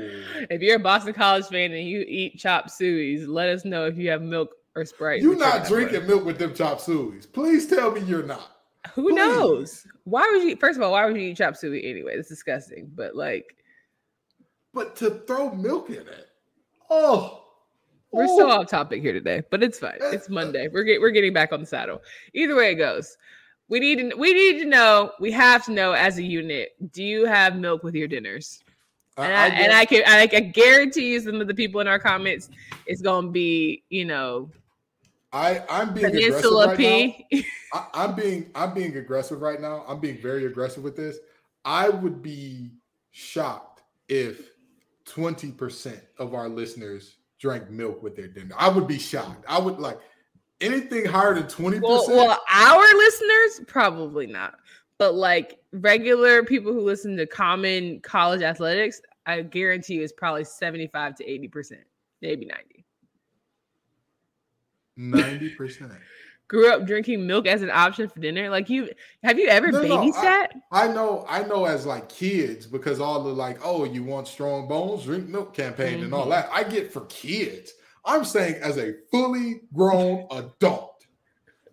if 0.50 0.62
you're 0.62 0.76
a 0.76 0.80
Boston 0.80 1.12
College 1.12 1.46
fan 1.46 1.72
and 1.72 1.86
you 1.86 2.04
eat 2.06 2.38
chop 2.38 2.66
sueys, 2.66 3.26
let 3.26 3.48
us 3.48 3.64
know 3.64 3.86
if 3.86 3.98
you 3.98 4.08
have 4.10 4.22
milk 4.22 4.50
or 4.76 4.84
Sprite. 4.84 5.20
You're 5.20 5.36
not 5.36 5.66
drinking 5.66 6.06
milk 6.06 6.24
with 6.24 6.38
them 6.38 6.54
chop 6.54 6.78
sueys. 6.78 7.30
Please 7.30 7.66
tell 7.66 7.90
me 7.90 8.02
you're 8.02 8.22
not. 8.22 8.56
Who 8.94 9.10
Please. 9.10 9.16
knows? 9.16 9.86
Why 10.04 10.28
would 10.32 10.42
you? 10.42 10.56
First 10.56 10.78
of 10.78 10.82
all, 10.82 10.92
why 10.92 11.04
would 11.04 11.16
you 11.16 11.22
eat 11.22 11.36
chop 11.36 11.56
suey 11.56 11.84
anyway? 11.84 12.14
It's 12.14 12.28
disgusting. 12.28 12.90
But 12.94 13.16
like, 13.16 13.56
but 14.72 14.96
to 14.96 15.10
throw 15.26 15.52
milk 15.52 15.90
in 15.90 15.96
it, 15.96 16.28
oh, 16.88 17.44
we're 18.12 18.24
oh. 18.24 18.38
so 18.38 18.50
off 18.50 18.68
topic 18.68 19.02
here 19.02 19.12
today. 19.12 19.42
But 19.50 19.62
it's 19.62 19.78
fine. 19.78 19.98
It's 20.00 20.28
Monday. 20.28 20.68
We're 20.68 20.84
get, 20.84 21.00
we're 21.00 21.10
getting 21.10 21.32
back 21.32 21.52
on 21.52 21.60
the 21.60 21.66
saddle. 21.66 22.00
Either 22.32 22.56
way 22.56 22.72
it 22.72 22.76
goes, 22.76 23.16
we 23.70 23.80
need 23.80 23.98
to 23.98 24.16
we 24.16 24.34
need 24.34 24.58
to 24.58 24.66
know. 24.66 25.12
We 25.18 25.30
have 25.32 25.64
to 25.66 25.72
know 25.72 25.92
as 25.92 26.18
a 26.18 26.22
unit. 26.22 26.72
Do 26.92 27.02
you 27.02 27.24
have 27.24 27.56
milk 27.56 27.82
with 27.82 27.94
your 27.94 28.08
dinners? 28.08 28.62
And 29.16 29.32
I, 29.32 29.44
I, 29.44 29.48
and 29.48 29.72
I 29.72 29.84
can 29.84 30.02
I 30.06 30.26
can 30.26 30.50
guarantee 30.50 31.12
you 31.12 31.20
some 31.20 31.40
of 31.40 31.46
the 31.46 31.54
people 31.54 31.80
in 31.80 31.86
our 31.86 31.98
comments 31.98 32.48
it's 32.86 33.02
gonna 33.02 33.28
be 33.28 33.82
you 33.90 34.04
know 34.04 34.50
I 35.32 35.62
I'm 35.68 35.94
being 35.94 36.06
Peninsula 36.06 36.76
P. 36.76 37.26
Right 37.32 37.44
I, 37.72 38.04
am 38.04 38.14
being 38.14 38.50
I'm 38.54 38.74
being 38.74 38.96
aggressive 38.96 39.40
right 39.40 39.60
now. 39.60 39.84
I'm 39.86 40.00
being 40.00 40.18
very 40.18 40.46
aggressive 40.46 40.82
with 40.82 40.96
this. 40.96 41.18
I 41.64 41.88
would 41.88 42.22
be 42.22 42.70
shocked 43.12 43.82
if 44.08 44.50
20% 45.06 46.00
of 46.18 46.34
our 46.34 46.48
listeners 46.48 47.16
drank 47.38 47.70
milk 47.70 48.02
with 48.02 48.16
their 48.16 48.28
dinner. 48.28 48.54
I 48.58 48.68
would 48.68 48.88
be 48.88 48.98
shocked. 48.98 49.44
I 49.48 49.58
would 49.58 49.78
like 49.78 49.98
anything 50.60 51.04
higher 51.04 51.34
than 51.34 51.44
20%. 51.44 51.80
Well, 51.80 52.04
well 52.08 52.42
our 52.50 52.94
listeners, 52.94 53.60
probably 53.66 54.26
not. 54.26 54.54
but 54.98 55.14
like 55.14 55.58
regular 55.72 56.44
people 56.44 56.72
who 56.74 56.80
listen 56.80 57.16
to 57.16 57.26
common 57.26 58.00
college 58.00 58.42
athletics, 58.42 59.00
I 59.24 59.40
guarantee 59.40 59.94
you 59.94 60.02
is 60.02 60.12
probably 60.12 60.44
75 60.44 61.16
to 61.16 61.24
80%, 61.24 61.72
maybe 62.20 62.46
90. 62.46 62.84
90%. 64.98 65.96
Grew 66.48 66.70
up 66.70 66.84
drinking 66.84 67.26
milk 67.26 67.46
as 67.46 67.62
an 67.62 67.70
option 67.70 68.08
for 68.08 68.18
dinner. 68.18 68.50
Like 68.50 68.68
you 68.68 68.90
have 69.22 69.38
you 69.38 69.46
ever 69.46 69.70
No, 69.70 69.82
no, 69.82 69.98
babysat? 69.98 70.48
I 70.72 70.88
know, 70.88 71.24
I 71.28 71.44
know 71.44 71.64
as 71.64 71.86
like 71.86 72.08
kids, 72.08 72.66
because 72.66 72.98
all 72.98 73.22
the 73.22 73.30
like, 73.30 73.60
oh, 73.64 73.84
you 73.84 74.02
want 74.02 74.26
strong 74.26 74.66
bones, 74.66 75.04
drink 75.04 75.28
milk 75.28 75.54
campaign 75.54 75.94
mm-hmm. 75.94 76.04
and 76.06 76.14
all 76.14 76.28
that. 76.28 76.50
I 76.52 76.64
get 76.64 76.92
for 76.92 77.02
kids. 77.02 77.72
I'm 78.04 78.24
saying 78.24 78.56
as 78.62 78.78
a 78.78 78.94
fully 79.10 79.62
grown 79.74 80.26
adult, 80.30 81.04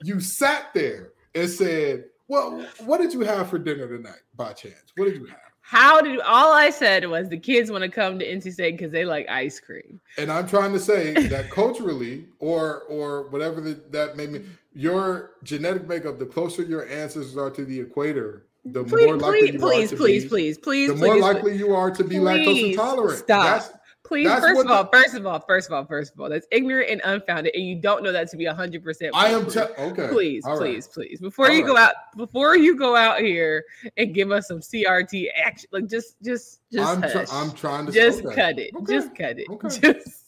you 0.04 0.20
sat 0.20 0.74
there 0.74 1.12
and 1.34 1.50
said, 1.50 2.06
Well, 2.28 2.66
what 2.86 3.00
did 3.00 3.14
you 3.14 3.22
have 3.22 3.50
for 3.50 3.60
dinner 3.60 3.88
tonight 3.88 4.22
by 4.36 4.54
chance? 4.54 4.94
What 4.96 5.06
did 5.06 5.16
you 5.16 5.26
have? 5.28 5.40
How 5.62 6.00
did 6.00 6.22
all 6.22 6.54
I 6.54 6.70
said 6.70 7.10
was 7.10 7.28
the 7.28 7.38
kids 7.38 7.70
want 7.70 7.84
to 7.84 7.90
come 7.90 8.20
to 8.20 8.26
NC 8.26 8.54
State 8.54 8.78
because 8.78 8.90
they 8.90 9.04
like 9.04 9.28
ice 9.28 9.60
cream. 9.60 10.00
And 10.18 10.32
I'm 10.32 10.48
trying 10.48 10.72
to 10.72 10.80
say 10.80 11.12
that 11.28 11.50
culturally, 11.50 12.26
or 12.40 12.84
or 12.84 13.28
whatever 13.30 13.60
the, 13.60 13.74
that 13.90 14.16
may 14.16 14.28
mean, 14.28 14.58
your 14.74 15.32
genetic 15.44 15.86
makeup, 15.86 16.20
the 16.20 16.26
closer 16.26 16.62
your 16.64 16.88
ancestors 16.88 17.36
are 17.36 17.50
to 17.50 17.66
the 17.66 17.82
equator, 17.82 18.48
the 18.64 18.84
Please, 18.86 19.06
more 19.08 19.18
likely 19.18 19.40
please, 19.40 19.54
you 19.54 19.60
please, 19.60 19.88
are 19.88 19.90
to 19.90 19.98
please, 19.98 20.24
be, 20.24 20.30
please, 20.30 20.58
please, 20.58 20.90
the 20.90 20.96
more 20.96 21.16
please, 21.16 21.22
likely 21.22 21.58
you 21.58 21.76
are 21.76 21.92
to 21.92 22.04
be 22.04 22.16
lactose 22.16 22.70
intolerant. 22.70 23.20
stop. 23.20 23.44
That's 23.44 23.77
Please, 24.08 24.28
That's 24.28 24.40
first 24.46 24.62
of 24.62 24.72
all, 24.72 24.84
the- 24.86 24.90
first 24.90 25.16
of 25.16 25.26
all, 25.26 25.40
first 25.42 25.68
of 25.68 25.74
all, 25.74 25.84
first 25.86 26.14
of 26.14 26.20
all, 26.22 26.30
that's 26.30 26.48
ignorant 26.50 26.90
and 26.90 27.02
unfounded, 27.04 27.54
and 27.54 27.66
you 27.66 27.76
don't 27.76 28.04
know 28.04 28.14
that 28.14 28.30
to 28.32 28.38
be 28.38 28.46
hundred 28.46 28.82
percent. 28.82 29.12
I 29.14 29.28
am 29.32 29.46
te- 29.50 29.60
okay. 29.60 30.08
Please, 30.08 30.46
all 30.46 30.54
right. 30.54 30.60
please, 30.60 30.88
please, 30.88 31.20
before 31.20 31.48
All 31.50 31.54
you 31.54 31.66
go 31.66 31.76
out, 31.76 31.94
before 32.16 32.56
you 32.56 32.78
go 32.78 32.96
out 32.96 33.20
here 33.20 33.66
and 33.98 34.14
give 34.14 34.32
us 34.32 34.48
some 34.48 34.62
CRT 34.62 35.28
action, 35.36 35.68
like 35.74 35.88
just, 35.88 36.16
just, 36.24 36.62
just, 36.72 36.88
I'm, 36.88 37.02
hush. 37.02 37.28
I'm 37.32 37.52
trying 37.52 37.86
to 37.88 37.92
just 37.92 38.24
okay. 38.24 38.34
cut 38.36 38.60
it, 38.60 38.72
Okay. 38.78 38.94
just 38.94 39.14
cut 39.14 39.40
it, 39.40 39.48
Okay. 39.50 39.68
just, 39.68 40.24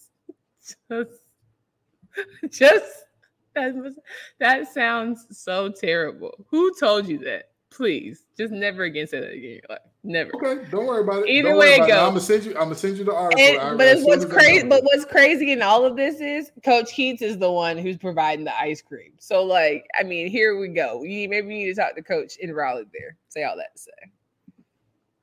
just, 0.90 1.12
just. 2.50 3.06
That, 3.56 3.76
was- 3.76 4.00
that 4.40 4.74
sounds 4.74 5.26
so 5.32 5.70
terrible. 5.70 6.34
Who 6.50 6.74
told 6.78 7.08
you 7.08 7.18
that? 7.20 7.52
Please, 7.70 8.26
just 8.38 8.52
never 8.52 8.84
again 8.84 9.08
say 9.08 9.22
that 9.22 9.32
again. 9.32 9.44
in 9.44 9.52
your 9.52 9.62
life. 9.70 9.80
Never. 10.04 10.32
Okay, 10.36 10.66
don't 10.72 10.86
worry 10.86 11.02
about 11.02 11.24
it. 11.24 11.30
Either 11.30 11.50
Don't 11.50 11.58
way 11.58 11.76
it 11.76 11.80
goes. 11.80 11.92
I'm 11.92 12.10
gonna 12.10 12.22
send 12.22 12.46
you. 12.46 12.52
I'm 12.52 12.64
gonna 12.64 12.76
send 12.76 12.98
you 12.98 13.04
the 13.04 13.14
article. 13.14 13.44
And, 13.44 13.78
but 13.78 13.86
it's 13.88 14.06
what's 14.06 14.24
crazy. 14.24 14.66
But 14.66 14.84
what's 14.84 15.04
crazy 15.04 15.52
in 15.52 15.62
all 15.62 15.84
of 15.84 15.98
this 15.98 16.22
is 16.22 16.52
Coach 16.64 16.94
Keatts 16.94 17.22
is 17.22 17.38
the 17.38 17.52
one 17.52 17.78
who's 17.78 17.98
providing 17.98 18.46
the 18.46 18.58
ice 18.58 18.82
cream. 18.82 19.12
So, 19.20 19.44
like, 19.44 19.86
I 20.00 20.04
mean, 20.04 20.30
here 20.30 20.58
we 20.58 20.70
go. 20.70 21.04
You 21.04 21.28
maybe 21.28 21.54
you 21.54 21.66
need 21.66 21.76
to 21.76 21.82
talk 21.82 21.96
to 21.96 22.02
Coach 22.02 22.38
in 22.38 22.54
Raleigh. 22.54 22.86
There, 22.94 23.18
say 23.28 23.44
all 23.44 23.58
that 23.58 23.76
to 23.76 23.82
say. 23.82 24.12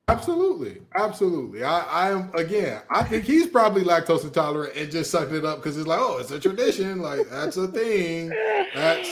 Absolutely, 0.09 0.81
absolutely. 0.95 1.63
I, 1.63 1.79
I 1.81 2.11
am 2.11 2.31
again. 2.35 2.81
I 2.89 3.03
think 3.03 3.25
he's 3.25 3.47
probably 3.47 3.83
lactose 3.83 4.23
intolerant 4.23 4.75
and 4.75 4.89
just 4.89 5.11
sucking 5.11 5.35
it 5.35 5.45
up 5.45 5.57
because 5.57 5.77
it's 5.77 5.87
like, 5.87 5.99
oh, 5.99 6.17
it's 6.19 6.31
a 6.31 6.39
tradition. 6.39 7.01
Like 7.01 7.29
that's 7.29 7.57
a 7.57 7.67
thing. 7.67 8.29
That's 8.73 9.09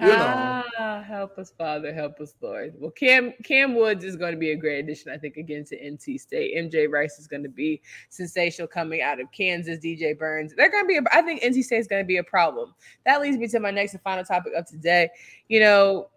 know. 0.00 0.64
Ah, 0.78 1.02
help 1.02 1.38
us, 1.38 1.52
Father, 1.56 1.92
help 1.92 2.20
us, 2.20 2.34
Lord. 2.40 2.74
Well, 2.78 2.90
Kam 2.90 3.32
Kam 3.42 3.74
Woods 3.74 4.04
is 4.04 4.16
going 4.16 4.32
to 4.32 4.38
be 4.38 4.52
a 4.52 4.56
great 4.56 4.78
addition, 4.78 5.12
I 5.12 5.18
think, 5.18 5.36
again 5.36 5.64
to 5.66 5.76
NC 5.76 6.20
State. 6.20 6.56
MJ 6.56 6.90
Rice 6.90 7.18
is 7.18 7.26
going 7.26 7.42
to 7.42 7.48
be 7.48 7.80
sensational 8.08 8.68
coming 8.68 9.02
out 9.02 9.20
of 9.20 9.30
Kansas. 9.32 9.78
DJ 9.78 10.16
Burns, 10.16 10.54
they're 10.56 10.70
going 10.70 10.84
to 10.84 10.88
be. 10.88 10.96
A, 10.96 11.02
I 11.12 11.22
think 11.22 11.42
NC 11.42 11.64
State 11.64 11.78
is 11.78 11.88
going 11.88 12.02
to 12.02 12.06
be 12.06 12.18
a 12.18 12.24
problem. 12.24 12.74
That 13.06 13.20
leads 13.20 13.38
me 13.38 13.48
to 13.48 13.60
my 13.60 13.70
next 13.70 13.94
and 13.94 14.02
final 14.02 14.24
topic 14.24 14.52
of 14.54 14.66
today. 14.66 15.08
You 15.48 15.60
know, 15.60 16.08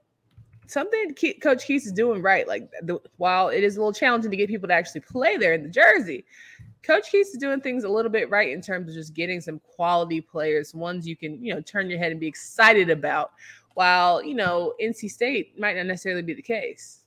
something 0.72 1.14
Ke- 1.14 1.42
Coach 1.42 1.66
Keatts 1.68 1.86
is 1.86 1.92
doing 1.92 2.22
right. 2.22 2.48
Like, 2.48 2.70
the, 2.84 3.00
while 3.18 3.50
it 3.50 3.64
is 3.64 3.78
a 3.78 3.80
little 3.80 3.94
challenging 3.94 4.32
to 4.32 4.38
get 4.38 4.50
people 4.50 4.68
to 4.68 4.74
actually 4.74 5.02
play 5.02 5.38
there 5.38 5.54
in 5.54 5.64
the 5.64 5.70
jersey. 5.70 6.26
Coach 6.84 7.12
Keatts 7.12 7.28
is 7.34 7.38
doing 7.38 7.62
things 7.62 7.84
a 7.84 7.90
little 7.90 8.10
bit 8.10 8.30
right 8.30 8.50
in 8.50 8.62
terms 8.62 8.90
of 8.90 8.96
just 8.96 9.14
getting 9.14 9.40
some 9.40 9.60
quality 9.60 10.20
players, 10.20 10.74
ones 10.74 11.08
you 11.08 11.16
can, 11.16 11.44
you 11.44 11.54
know, 11.54 11.62
turn 11.62 11.90
your 11.90 12.00
head 12.00 12.12
and 12.12 12.20
be 12.20 12.28
excited 12.28 12.90
about 12.90 13.32
while 13.76 14.24
you 14.24 14.34
know 14.36 14.74
NC 14.82 15.10
State 15.10 15.60
might 15.60 15.76
not 15.76 15.86
necessarily 15.86 16.22
be 16.22 16.34
the 16.34 16.42
case. 16.42 17.00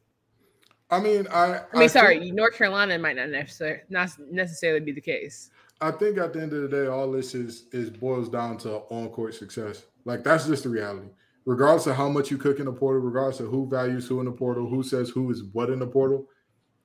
I 0.90 1.00
mean, 1.00 1.26
I. 1.30 1.62
I 1.72 1.78
mean, 1.78 1.88
sorry, 1.88 2.20
think- 2.20 2.34
North 2.34 2.54
Carolina 2.54 2.98
might 2.98 3.16
not 3.16 3.30
necessarily 3.30 3.80
not 3.88 4.10
necessarily 4.30 4.80
be 4.80 4.92
the 4.92 5.00
case. 5.00 5.50
I 5.80 5.90
think 5.90 6.18
at 6.18 6.32
the 6.32 6.40
end 6.40 6.52
of 6.52 6.62
the 6.62 6.68
day, 6.68 6.86
all 6.86 7.10
this 7.10 7.34
is 7.34 7.66
is 7.72 7.90
boils 7.90 8.28
down 8.28 8.58
to 8.58 8.82
on 8.90 9.08
court 9.08 9.34
success. 9.34 9.84
Like 10.04 10.22
that's 10.22 10.46
just 10.46 10.62
the 10.62 10.68
reality. 10.68 11.08
Regardless 11.46 11.86
of 11.86 11.96
how 11.96 12.08
much 12.08 12.30
you 12.30 12.38
cook 12.38 12.58
in 12.58 12.64
the 12.64 12.72
portal, 12.72 13.02
regardless 13.02 13.40
of 13.40 13.48
who 13.48 13.68
values 13.68 14.06
who 14.08 14.20
in 14.20 14.26
the 14.26 14.32
portal, 14.32 14.66
who 14.66 14.82
says 14.82 15.10
who 15.10 15.30
is 15.30 15.42
what 15.52 15.68
in 15.70 15.78
the 15.78 15.86
portal, 15.86 16.26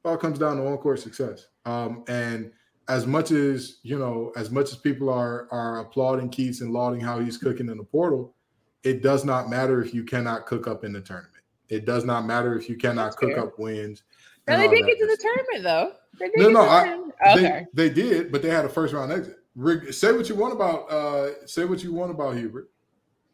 it 0.03 0.07
all 0.07 0.17
comes 0.17 0.37
down 0.37 0.57
to 0.57 0.65
on 0.67 0.77
court 0.77 0.99
success. 0.99 1.47
Um, 1.65 2.03
and 2.09 2.51
as 2.89 3.07
much 3.07 3.31
as 3.31 3.77
you 3.83 3.97
know, 3.97 4.33
as 4.35 4.51
much 4.51 4.71
as 4.71 4.77
people 4.77 5.09
are 5.09 5.47
are 5.51 5.79
applauding 5.79 6.29
Keatts 6.29 6.59
and 6.61 6.71
lauding 6.73 6.99
how 6.99 7.19
he's 7.19 7.37
cooking 7.37 7.69
in 7.69 7.77
the 7.77 7.83
portal, 7.83 8.33
it 8.83 9.01
does 9.01 9.23
not 9.23 9.49
matter 9.49 9.81
if 9.81 9.93
you 9.93 10.03
cannot 10.03 10.45
cook 10.45 10.67
up 10.67 10.83
in 10.83 10.91
the 10.91 11.01
tournament. 11.01 11.43
It 11.69 11.85
does 11.85 12.03
not 12.03 12.25
matter 12.25 12.57
if 12.57 12.67
you 12.67 12.75
cannot 12.75 13.05
That's 13.05 13.15
cook 13.17 13.31
fair. 13.35 13.43
up 13.43 13.59
wins. 13.59 14.03
No, 14.47 14.57
they 14.57 14.67
did 14.67 14.85
get 14.87 14.97
to 14.97 15.05
the 15.05 15.17
tournament 15.21 15.63
though. 15.63 15.93
They 16.19 16.31
No, 16.41 16.49
no, 16.49 16.63
the 16.63 16.69
I- 16.71 16.83
tournament. 16.83 17.13
They, 17.23 17.31
okay. 17.45 17.65
they 17.73 17.89
did, 17.89 18.31
but 18.31 18.41
they 18.41 18.49
had 18.49 18.65
a 18.65 18.69
first 18.69 18.93
round 18.93 19.11
exit. 19.11 19.37
Say 19.93 20.11
what 20.11 20.27
you 20.27 20.35
want 20.35 20.53
about 20.53 20.89
uh 20.91 21.45
say 21.45 21.65
what 21.65 21.83
you 21.83 21.93
want 21.93 22.11
about 22.11 22.35
Hubert. 22.35 22.69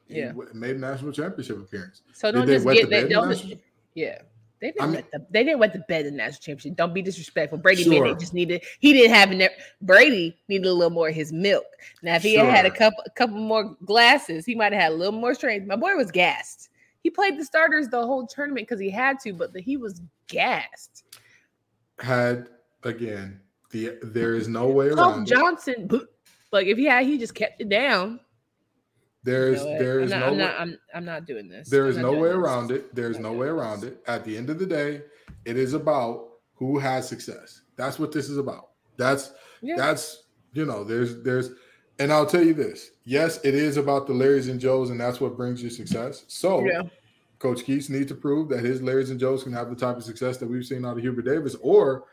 Yeah. 0.08 0.32
made 0.54 0.76
a 0.76 0.80
national 0.80 1.12
championship 1.12 1.58
appearance. 1.58 2.02
So 2.14 2.32
don't 2.32 2.48
just 2.48 2.66
get 2.66 2.90
they 2.90 3.08
don't. 3.08 3.30
national- 3.30 3.58
Yeah. 3.94 4.22
They 4.62 4.68
didn't 4.72 4.82
I 4.82 4.86
mean- 4.86 4.96
wet 4.96 5.12
the 5.12 5.26
they 5.32 5.44
didn't 5.44 5.60
wet 5.60 5.74
the 5.74 5.80
bed 5.80 6.06
in 6.06 6.14
the 6.14 6.18
national 6.18 6.40
championship. 6.42 6.78
Don't 6.78 6.94
be 6.94 7.02
disrespectful. 7.02 7.58
Brady 7.58 7.84
Sure. 7.84 8.16
just 8.16 8.34
needed 8.34 8.64
he 8.80 8.94
didn't 8.94 9.14
have 9.14 9.32
enough. 9.32 9.52
Brady 9.82 10.38
needed 10.48 10.68
a 10.68 10.74
little 10.74 10.92
more 10.92 11.10
of 11.10 11.16
his 11.16 11.34
milk. 11.34 11.66
Now 12.02 12.16
if 12.16 12.24
he 12.24 12.36
had 12.36 12.48
had 12.48 12.66
a 12.66 12.72
couple 12.72 13.04
a 13.06 13.10
couple 13.12 13.38
more 13.38 13.76
glasses, 13.86 14.46
he 14.46 14.56
might 14.56 14.72
have 14.74 14.82
had 14.82 14.92
a 14.94 14.96
little 14.96 15.20
more 15.20 15.34
strength. 15.34 15.68
My 15.68 15.76
boy 15.76 15.96
was 15.96 16.10
gassed. 16.12 16.70
He 17.04 17.10
played 17.10 17.38
the 17.38 17.46
starters 17.46 17.88
the 17.90 18.02
whole 18.06 18.26
tournament 18.26 18.68
because 18.68 18.80
he 18.80 18.90
had 18.90 19.20
to, 19.22 19.34
but 19.34 19.54
the, 19.54 19.62
he 19.62 19.78
was 19.78 20.02
gassed. 20.28 21.04
Had 22.00 22.48
again, 22.84 23.40
the 23.72 23.98
there 24.02 24.36
is 24.36 24.48
no 24.48 24.68
way 24.70 24.88
around 24.88 25.24
it. 25.28 25.34
Johnson, 25.36 25.90
like 26.52 26.68
if 26.68 26.78
he 26.78 26.86
had, 26.86 27.06
he 27.06 27.18
just 27.18 27.36
kept 27.36 27.62
it 27.62 27.70
down. 27.70 28.20
There 29.26 29.48
You 29.50 29.54
is 29.56 29.64
know 29.64 29.70
what? 29.72 29.80
there 29.80 30.00
is 30.00 30.12
I'm 30.14 30.20
not, 30.20 30.20
no 30.20 30.26
I'm 30.28 30.32
way, 30.38 30.38
not, 30.46 30.60
I'm, 30.62 30.80
I'm 30.96 31.06
not 31.06 31.26
doing 31.26 31.50
this. 31.50 31.70
there 31.70 31.88
is 31.88 31.98
no 31.98 32.12
way 32.14 32.30
this. 32.30 32.38
around 32.38 32.72
it. 32.72 32.96
There's 32.96 33.20
no 33.20 33.34
way 33.34 33.48
around 33.48 33.82
this. 33.82 33.92
it. 33.92 34.04
At 34.08 34.24
the 34.24 34.38
end 34.38 34.50
of 34.50 34.60
the 34.60 34.66
day, 34.66 35.02
it 35.46 35.58
is 35.58 35.74
about 35.74 36.30
who 36.54 36.78
has 36.80 37.08
success. 37.10 37.62
That's 37.76 38.00
what 38.00 38.12
this 38.14 38.30
is 38.30 38.38
about. 38.38 38.70
That's 38.98 39.34
Yeah. 39.62 39.76
that's 39.78 40.24
you 40.54 40.66
know 40.66 40.84
there's 40.86 41.22
there's 41.24 41.50
and 42.00 42.14
i'll 42.14 42.26
tell 42.26 42.44
you 42.44 42.54
this 42.54 42.92
yes 43.04 43.40
it 43.44 43.54
is 43.56 43.76
about 43.78 44.08
the 44.08 44.14
larrys 44.14 44.50
and 44.50 44.58
joes 44.60 44.90
and 44.90 44.98
that's 45.00 45.20
what 45.20 45.36
brings 45.36 45.62
you 45.62 45.70
success 45.70 46.24
so 46.30 46.64
Yeah. 46.66 46.84
coach 47.40 47.66
keatts 47.66 47.90
needs 47.90 48.08
to 48.08 48.16
prove 48.16 48.48
that 48.50 48.64
his 48.64 48.80
larrys 48.82 49.12
and 49.12 49.20
joes 49.20 49.44
can 49.44 49.52
have 49.54 49.70
the 49.70 49.76
type 49.76 49.98
of 49.98 50.04
success 50.06 50.38
that 50.38 50.48
we've 50.48 50.66
seen 50.66 50.86
out 50.86 50.96
of 50.98 51.04
hubert 51.04 51.24
davis 51.26 51.56
or 51.62 52.06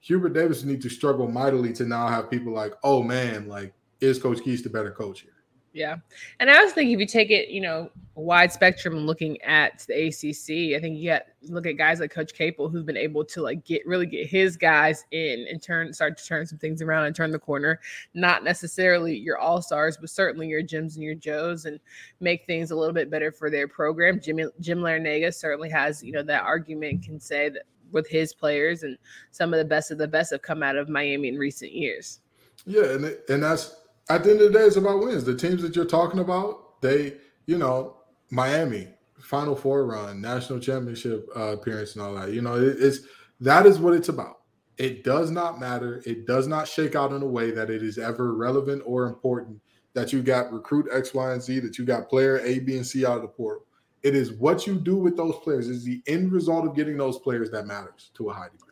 hubert 0.00 0.34
davis 0.34 0.62
needs 0.64 0.82
to 0.84 0.90
struggle 0.90 1.26
mightily 1.26 1.72
to 1.72 1.84
now 1.86 2.06
have 2.06 2.30
people 2.30 2.52
like 2.52 2.74
oh 2.84 3.02
man 3.02 3.46
like 3.48 3.72
is 4.02 4.18
coach 4.18 4.38
keatts 4.40 4.62
the 4.62 4.68
better 4.70 4.90
coach 4.90 5.20
here 5.20 5.32
Yeah. 5.76 5.96
And 6.40 6.50
I 6.50 6.64
was 6.64 6.72
thinking 6.72 6.94
if 6.94 7.00
you 7.00 7.06
take 7.06 7.30
it, 7.30 7.50
you 7.50 7.60
know, 7.60 7.90
wide 8.14 8.50
spectrum 8.50 8.96
and 8.96 9.06
looking 9.06 9.40
at 9.42 9.84
the 9.86 10.06
ACC, 10.06 10.74
I 10.74 10.80
think 10.80 10.96
you 10.96 11.10
got 11.10 11.24
look 11.42 11.66
at 11.66 11.72
guys 11.72 12.00
like 12.00 12.10
Coach 12.10 12.32
Capel 12.32 12.70
who've 12.70 12.86
been 12.86 12.96
able 12.96 13.26
to 13.26 13.42
like 13.42 13.62
get 13.66 13.86
really 13.86 14.06
get 14.06 14.26
his 14.26 14.56
guys 14.56 15.04
in 15.10 15.46
and 15.50 15.62
turn 15.62 15.92
start 15.92 16.16
to 16.16 16.24
turn 16.24 16.46
some 16.46 16.56
things 16.56 16.80
around 16.80 17.04
and 17.04 17.14
turn 17.14 17.30
the 17.30 17.38
corner. 17.38 17.78
Not 18.14 18.42
necessarily 18.42 19.14
your 19.18 19.36
all 19.36 19.60
stars, 19.60 19.98
but 20.00 20.08
certainly 20.08 20.48
your 20.48 20.62
Jims 20.62 20.96
and 20.96 21.04
your 21.04 21.14
Joes 21.14 21.66
and 21.66 21.78
make 22.20 22.46
things 22.46 22.70
a 22.70 22.76
little 22.76 22.94
bit 22.94 23.10
better 23.10 23.30
for 23.30 23.50
their 23.50 23.68
program. 23.68 24.18
Jimmy 24.18 24.46
Jim 24.60 24.78
Larrañaga 24.78 25.34
certainly 25.34 25.68
has, 25.68 26.02
you 26.02 26.12
know, 26.12 26.22
that 26.22 26.42
argument 26.42 27.04
can 27.04 27.20
say 27.20 27.50
that 27.50 27.64
with 27.92 28.08
his 28.08 28.32
players 28.32 28.82
and 28.82 28.96
some 29.30 29.52
of 29.52 29.58
the 29.58 29.64
best 29.64 29.90
of 29.90 29.98
the 29.98 30.08
best 30.08 30.30
have 30.30 30.40
come 30.40 30.62
out 30.62 30.76
of 30.76 30.88
Miami 30.88 31.28
in 31.28 31.36
recent 31.36 31.70
years. 31.70 32.20
Yeah, 32.64 32.84
and 32.84 33.04
and 33.28 33.42
that's 33.42 33.76
at 34.08 34.24
the 34.24 34.30
end 34.30 34.40
of 34.40 34.52
the 34.52 34.58
day, 34.58 34.64
it's 34.64 34.76
about 34.76 35.00
wins. 35.00 35.24
The 35.24 35.36
teams 35.36 35.62
that 35.62 35.74
you're 35.74 35.84
talking 35.84 36.20
about, 36.20 36.80
they, 36.80 37.16
you 37.46 37.58
know, 37.58 37.96
Miami 38.30 38.88
Final 39.20 39.56
Four 39.56 39.86
run, 39.86 40.20
national 40.20 40.60
championship 40.60 41.28
uh, 41.34 41.52
appearance, 41.52 41.94
and 41.94 42.02
all 42.02 42.14
that. 42.14 42.32
You 42.32 42.42
know, 42.42 42.56
it, 42.56 42.76
it's 42.78 43.00
that 43.40 43.66
is 43.66 43.78
what 43.78 43.94
it's 43.94 44.08
about. 44.08 44.40
It 44.78 45.04
does 45.04 45.30
not 45.30 45.58
matter. 45.58 46.02
It 46.04 46.26
does 46.26 46.46
not 46.46 46.68
shake 46.68 46.94
out 46.94 47.12
in 47.12 47.22
a 47.22 47.26
way 47.26 47.50
that 47.50 47.70
it 47.70 47.82
is 47.82 47.98
ever 47.98 48.34
relevant 48.34 48.82
or 48.84 49.06
important 49.06 49.60
that 49.94 50.12
you 50.12 50.22
got 50.22 50.52
recruit 50.52 50.86
X, 50.92 51.14
Y, 51.14 51.32
and 51.32 51.42
Z, 51.42 51.60
that 51.60 51.78
you 51.78 51.84
got 51.84 52.08
player 52.08 52.38
A, 52.40 52.58
B, 52.58 52.76
and 52.76 52.86
C 52.86 53.06
out 53.06 53.16
of 53.16 53.22
the 53.22 53.28
portal. 53.28 53.64
It 54.02 54.14
is 54.14 54.32
what 54.32 54.66
you 54.66 54.76
do 54.76 54.96
with 54.96 55.16
those 55.16 55.36
players. 55.42 55.68
Is 55.68 55.84
the 55.84 56.02
end 56.06 56.30
result 56.30 56.66
of 56.66 56.76
getting 56.76 56.96
those 56.96 57.18
players 57.18 57.50
that 57.50 57.66
matters 57.66 58.10
to 58.14 58.28
a 58.28 58.32
high 58.32 58.48
degree. 58.50 58.65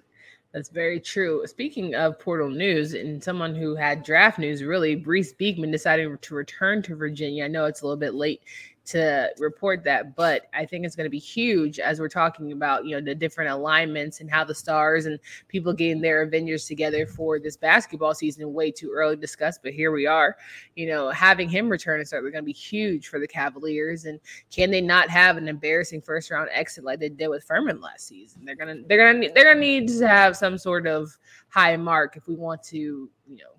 That's 0.54 0.68
very 0.68 1.00
true. 1.00 1.44
Speaking 1.46 1.96
of 1.96 2.20
portal 2.20 2.48
news 2.48 2.94
and 2.94 3.22
someone 3.22 3.56
who 3.56 3.74
had 3.74 4.04
draft 4.04 4.38
news, 4.38 4.62
really, 4.62 4.94
Reece 4.94 5.32
Beekman 5.32 5.72
deciding 5.72 6.16
to 6.16 6.34
return 6.36 6.80
to 6.82 6.94
Virginia. 6.94 7.44
I 7.44 7.48
know 7.48 7.64
it's 7.64 7.82
a 7.82 7.84
little 7.84 7.98
bit 7.98 8.14
late 8.14 8.40
to 8.86 9.30
report 9.38 9.82
that, 9.84 10.14
but 10.14 10.46
I 10.52 10.66
think 10.66 10.84
it's 10.84 10.94
going 10.94 11.06
to 11.06 11.10
be 11.10 11.18
huge 11.18 11.78
as 11.78 12.00
we're 12.00 12.08
talking 12.08 12.52
about, 12.52 12.84
you 12.84 12.94
know, 12.94 13.00
the 13.00 13.14
different 13.14 13.50
alignments 13.50 14.20
and 14.20 14.30
how 14.30 14.44
the 14.44 14.54
stars 14.54 15.06
and 15.06 15.18
people 15.48 15.72
getting 15.72 16.02
their 16.02 16.22
Avengers 16.22 16.66
together 16.66 17.06
for 17.06 17.38
this 17.38 17.56
basketball 17.56 18.14
season. 18.14 18.52
Way 18.52 18.70
too 18.70 18.90
early 18.94 19.16
to 19.16 19.20
discuss, 19.20 19.58
but 19.58 19.72
here 19.72 19.90
we 19.90 20.06
are. 20.06 20.36
You 20.76 20.88
know, 20.88 21.08
having 21.10 21.48
him 21.48 21.68
return 21.68 22.00
is 22.00 22.10
they're 22.10 22.20
going 22.20 22.34
to 22.34 22.42
be 22.42 22.52
huge 22.52 23.08
for 23.08 23.18
the 23.18 23.26
Cavaliers. 23.26 24.04
And 24.04 24.20
can 24.50 24.70
they 24.70 24.82
not 24.82 25.08
have 25.08 25.38
an 25.38 25.48
embarrassing 25.48 26.02
first 26.02 26.30
round 26.30 26.50
exit 26.52 26.84
like 26.84 27.00
they 27.00 27.08
did 27.08 27.28
with 27.28 27.44
Furman 27.44 27.80
last 27.80 28.06
season? 28.06 28.44
They're 28.44 28.54
gonna, 28.54 28.76
they're 28.86 29.12
gonna, 29.12 29.32
they're 29.34 29.44
gonna 29.44 29.60
need 29.60 29.88
to 29.88 30.06
have 30.06 30.36
some 30.36 30.58
sort 30.58 30.86
of 30.86 31.16
high 31.48 31.76
mark 31.78 32.16
if 32.16 32.28
we 32.28 32.34
want 32.34 32.62
to, 32.64 32.76
you 32.76 33.36
know, 33.36 33.54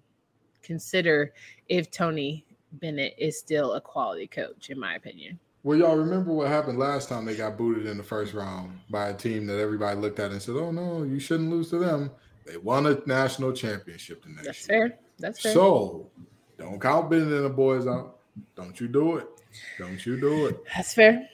consider 0.61 1.33
if 1.67 1.89
Tony 1.89 2.45
Bennett 2.79 3.15
is 3.17 3.37
still 3.37 3.73
a 3.73 3.81
quality 3.81 4.27
coach, 4.27 4.69
in 4.69 4.79
my 4.79 4.95
opinion. 4.95 5.39
Well, 5.63 5.79
y'all 5.79 5.95
remember 5.95 6.31
what 6.31 6.47
happened 6.47 6.77
last 6.77 7.09
time 7.09 7.25
they 7.25 7.35
got 7.35 7.57
booted 7.57 7.87
in 7.87 7.97
the 7.97 8.03
first 8.03 8.33
round 8.33 8.79
by 8.89 9.09
a 9.09 9.13
team 9.13 9.47
that 9.47 9.59
everybody 9.59 9.99
looked 9.99 10.19
at 10.19 10.31
and 10.31 10.41
said, 10.41 10.55
"Oh 10.55 10.71
no, 10.71 11.03
you 11.03 11.19
shouldn't 11.19 11.49
lose 11.49 11.71
to 11.71 11.79
them." 11.79 12.11
They 12.45 12.57
won 12.57 12.85
a 12.85 13.01
national 13.07 13.51
championship 13.53 14.23
the 14.23 14.29
next 14.29 14.45
That's 14.45 14.69
year. 14.69 14.89
fair. 14.89 14.99
That's 15.17 15.41
fair. 15.41 15.53
So 15.53 16.11
don't 16.59 16.79
count 16.79 17.09
Bennett 17.09 17.31
and 17.33 17.45
the 17.45 17.49
boys 17.49 17.87
out. 17.87 18.19
Don't 18.55 18.79
you 18.79 18.87
do 18.87 19.17
it. 19.17 19.27
Don't 19.79 20.05
you 20.05 20.19
do 20.19 20.47
it. 20.47 20.59
That's 20.75 20.93
fair. 20.93 21.27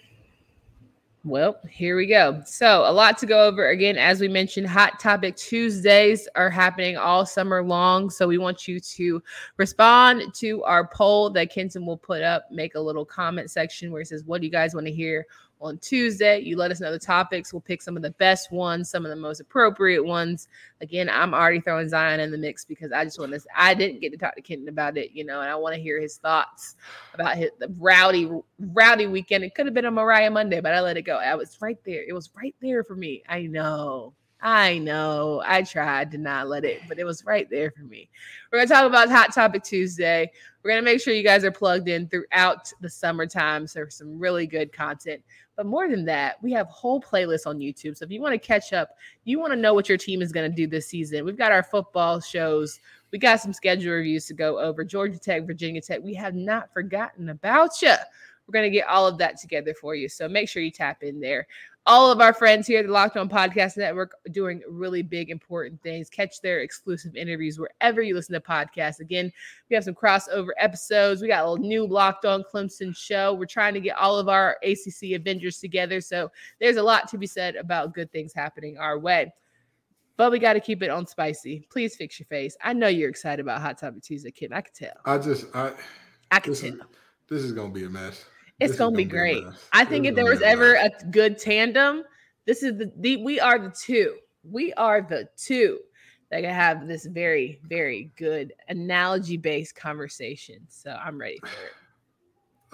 Well, 1.23 1.59
here 1.69 1.95
we 1.95 2.07
go. 2.07 2.41
So, 2.47 2.83
a 2.87 2.91
lot 2.91 3.15
to 3.19 3.27
go 3.27 3.45
over. 3.45 3.69
Again, 3.69 3.95
as 3.95 4.19
we 4.19 4.27
mentioned, 4.27 4.65
Hot 4.65 4.99
Topic 4.99 5.35
Tuesdays 5.35 6.27
are 6.33 6.49
happening 6.49 6.97
all 6.97 7.27
summer 7.27 7.61
long. 7.61 8.09
So, 8.09 8.27
we 8.27 8.39
want 8.39 8.67
you 8.67 8.79
to 8.79 9.21
respond 9.57 10.33
to 10.35 10.63
our 10.63 10.87
poll 10.87 11.29
that 11.31 11.53
Kenton 11.53 11.85
will 11.85 11.97
put 11.97 12.23
up. 12.23 12.49
Make 12.49 12.73
a 12.73 12.79
little 12.79 13.05
comment 13.05 13.51
section 13.51 13.91
where 13.91 14.01
it 14.01 14.07
says, 14.07 14.23
What 14.23 14.41
do 14.41 14.47
you 14.47 14.51
guys 14.51 14.73
want 14.73 14.87
to 14.87 14.93
hear 14.93 15.27
on 15.61 15.77
Tuesday. 15.77 16.39
You 16.39 16.57
let 16.57 16.71
us 16.71 16.79
know 16.79 16.91
the 16.91 16.99
topics. 16.99 17.53
We'll 17.53 17.61
pick 17.61 17.81
some 17.81 17.95
of 17.95 18.03
the 18.03 18.11
best 18.11 18.51
ones, 18.51 18.89
some 18.89 19.05
of 19.05 19.09
the 19.09 19.15
most 19.15 19.39
appropriate 19.39 20.03
ones. 20.03 20.47
Again, 20.81 21.09
I'm 21.09 21.33
already 21.33 21.61
throwing 21.61 21.87
Zion 21.87 22.19
in 22.19 22.31
the 22.31 22.37
mix 22.37 22.65
because 22.65 22.91
I 22.91 23.05
just 23.05 23.19
want 23.19 23.31
to. 23.33 23.39
I 23.55 23.73
didn't 23.73 24.01
get 24.01 24.11
to 24.11 24.17
talk 24.17 24.35
to 24.35 24.41
Kenton 24.41 24.69
about 24.69 24.97
it, 24.97 25.11
you 25.11 25.23
know, 25.23 25.41
and 25.41 25.49
I 25.49 25.55
want 25.55 25.75
to 25.75 25.81
hear 25.81 26.01
his 26.01 26.17
thoughts 26.17 26.75
about 27.13 27.37
his 27.37 27.51
the 27.59 27.73
rowdy, 27.77 28.29
rowdy 28.59 29.07
weekend. 29.07 29.43
It 29.43 29.55
could 29.55 29.67
have 29.67 29.75
been 29.75 29.85
a 29.85 29.91
Mariah 29.91 30.31
Monday, 30.31 30.59
but 30.59 30.73
I 30.73 30.81
let 30.81 30.97
it 30.97 31.03
go. 31.03 31.17
I 31.17 31.35
was 31.35 31.57
right 31.61 31.77
there. 31.85 32.03
It 32.07 32.13
was 32.13 32.29
right 32.35 32.55
there 32.61 32.83
for 32.83 32.95
me. 32.95 33.23
I 33.29 33.43
know. 33.43 34.13
I 34.41 34.79
know. 34.79 35.43
I 35.45 35.61
tried 35.61 36.11
to 36.11 36.17
not 36.17 36.47
let 36.47 36.65
it, 36.65 36.81
but 36.87 36.97
it 36.97 37.03
was 37.03 37.23
right 37.25 37.47
there 37.49 37.71
for 37.71 37.83
me. 37.83 38.09
We're 38.51 38.57
going 38.59 38.67
to 38.67 38.73
talk 38.73 38.85
about 38.85 39.09
Hot 39.09 39.31
Topic 39.33 39.63
Tuesday. 39.63 40.31
We're 40.63 40.71
going 40.71 40.83
to 40.83 40.91
make 40.91 40.99
sure 40.99 41.13
you 41.13 41.23
guys 41.23 41.43
are 41.43 41.51
plugged 41.51 41.87
in 41.87 42.07
throughout 42.07 42.71
the 42.81 42.89
summertime. 42.89 43.67
So, 43.67 43.85
some 43.89 44.17
really 44.17 44.47
good 44.47 44.73
content. 44.73 45.21
But 45.61 45.67
more 45.67 45.87
than 45.87 46.05
that, 46.05 46.41
we 46.41 46.51
have 46.53 46.65
whole 46.69 46.99
playlists 46.99 47.45
on 47.45 47.59
YouTube. 47.59 47.95
So, 47.95 48.03
if 48.03 48.09
you 48.09 48.19
want 48.19 48.33
to 48.33 48.39
catch 48.39 48.73
up, 48.73 48.97
you 49.25 49.39
want 49.39 49.53
to 49.53 49.55
know 49.55 49.75
what 49.75 49.87
your 49.87 49.97
team 49.99 50.23
is 50.23 50.31
going 50.31 50.49
to 50.49 50.55
do 50.55 50.65
this 50.65 50.87
season, 50.87 51.23
we've 51.23 51.37
got 51.37 51.51
our 51.51 51.61
football 51.61 52.19
shows. 52.19 52.79
We 53.11 53.19
got 53.19 53.41
some 53.41 53.53
schedule 53.53 53.93
reviews 53.93 54.25
to 54.25 54.33
go 54.33 54.57
over. 54.57 54.83
Georgia 54.83 55.19
Tech, 55.19 55.45
Virginia 55.45 55.79
Tech. 55.79 55.99
We 56.01 56.15
have 56.15 56.33
not 56.33 56.73
forgotten 56.73 57.29
about 57.29 57.79
you. 57.79 57.93
We're 58.51 58.59
going 58.59 58.71
to 58.71 58.77
get 58.77 58.87
all 58.87 59.07
of 59.07 59.17
that 59.19 59.39
together 59.39 59.73
for 59.73 59.95
you. 59.95 60.09
So 60.09 60.27
make 60.27 60.49
sure 60.49 60.61
you 60.61 60.71
tap 60.71 61.03
in 61.03 61.21
there 61.21 61.47
all 61.85 62.11
of 62.11 62.21
our 62.21 62.33
friends 62.33 62.67
here 62.67 62.79
at 62.79 62.85
the 62.85 62.91
Locked 62.91 63.17
On 63.17 63.27
Podcast 63.27 63.75
Network 63.75 64.15
doing 64.31 64.61
really 64.69 65.01
big, 65.01 65.29
important 65.29 65.81
things. 65.81 66.09
Catch 66.09 66.41
their 66.41 66.59
exclusive 66.59 67.15
interviews 67.15 67.59
wherever 67.59 68.01
you 68.01 68.13
listen 68.13 68.33
to 68.33 68.39
podcasts. 68.39 68.99
Again, 68.99 69.31
we 69.69 69.75
have 69.75 69.83
some 69.83 69.95
crossover 69.95 70.49
episodes. 70.59 71.21
We 71.21 71.27
got 71.27 71.47
a 71.47 71.59
new 71.59 71.87
Locked 71.87 72.25
On 72.25 72.43
Clemson 72.43 72.95
show. 72.95 73.33
We're 73.33 73.45
trying 73.45 73.73
to 73.73 73.79
get 73.79 73.97
all 73.97 74.19
of 74.19 74.29
our 74.29 74.57
ACC 74.63 75.13
Avengers 75.13 75.59
together. 75.59 76.01
So 76.01 76.31
there's 76.59 76.77
a 76.77 76.83
lot 76.83 77.07
to 77.09 77.17
be 77.17 77.27
said 77.27 77.55
about 77.55 77.95
good 77.95 78.11
things 78.11 78.31
happening 78.33 78.77
our 78.77 78.99
way. 78.99 79.33
But 80.17 80.31
we 80.31 80.37
got 80.37 80.53
to 80.53 80.59
keep 80.59 80.83
it 80.83 80.91
on 80.91 81.07
spicy. 81.07 81.65
Please 81.71 81.95
fix 81.95 82.19
your 82.19 82.27
face. 82.27 82.55
I 82.61 82.73
know 82.73 82.89
you're 82.89 83.09
excited 83.09 83.41
about 83.41 83.61
Hot 83.61 83.79
Topic 83.79 84.03
Tuesday, 84.03 84.29
Kim. 84.29 84.53
I 84.53 84.61
can 84.61 84.73
tell. 84.73 84.93
I 85.05 85.17
just, 85.17 85.47
I, 85.55 85.71
I 86.29 86.39
can 86.39 86.51
this 86.51 86.61
tell. 86.61 86.73
is, 86.73 86.79
this 87.27 87.43
is 87.43 87.53
gonna 87.53 87.71
be 87.71 87.85
a 87.85 87.89
mess. 87.89 88.25
It's 88.61 88.73
is 88.73 88.79
gonna 88.79 88.95
be 88.95 89.05
great. 89.05 89.43
mess. 89.43 89.67
I 89.73 89.85
think 89.85 90.05
if 90.05 90.15
there 90.15 90.25
was 90.25 90.41
ever 90.41 90.75
a 90.75 90.89
good 91.09 91.37
tandem, 91.37 92.03
this 92.45 92.63
is 92.63 92.77
the, 92.77 92.91
the 92.97 93.17
we 93.17 93.39
are 93.39 93.57
the 93.57 93.71
two. 93.71 94.15
We 94.43 94.73
are 94.73 95.01
the 95.01 95.27
two 95.35 95.79
that 96.29 96.41
can 96.41 96.53
have 96.53 96.87
this 96.87 97.05
very, 97.05 97.59
very 97.63 98.11
good 98.17 98.53
analogy 98.69 99.37
based 99.37 99.75
conversation. 99.75 100.59
So 100.69 100.91
I'm 100.91 101.19
ready 101.19 101.39
for 101.39 101.47
it. 101.47 101.73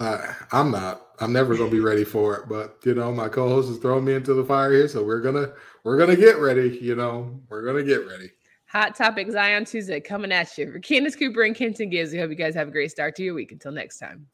I, 0.00 0.34
I'm 0.52 0.70
not. 0.70 1.08
I'm 1.18 1.32
never 1.32 1.56
gonna 1.56 1.70
be 1.70 1.80
ready 1.80 2.04
for 2.04 2.36
it. 2.36 2.48
But 2.48 2.78
you 2.84 2.94
know, 2.94 3.10
my 3.10 3.28
co-host 3.28 3.68
is 3.68 3.78
throwing 3.78 4.04
me 4.04 4.14
into 4.14 4.34
the 4.34 4.44
fire 4.44 4.70
here, 4.70 4.88
so 4.88 5.02
we're 5.02 5.20
gonna 5.20 5.52
we're 5.84 5.98
gonna 5.98 6.16
get 6.16 6.38
ready. 6.38 6.78
You 6.80 6.94
know, 6.94 7.40
we're 7.48 7.64
gonna 7.64 7.82
get 7.82 8.06
ready. 8.06 8.30
Hot 8.66 8.94
topic 8.94 9.30
Zion 9.30 9.64
Tuesday 9.64 9.98
coming 9.98 10.30
at 10.30 10.56
you 10.58 10.70
for 10.70 10.78
Candace 10.78 11.16
Cooper 11.16 11.42
and 11.42 11.56
Kenton 11.56 11.88
Gibbs. 11.88 12.12
We 12.12 12.18
hope 12.18 12.30
you 12.30 12.36
guys 12.36 12.54
have 12.54 12.68
a 12.68 12.70
great 12.70 12.90
start 12.90 13.16
to 13.16 13.24
your 13.24 13.34
week. 13.34 13.50
Until 13.50 13.72
next 13.72 13.98
time. 13.98 14.26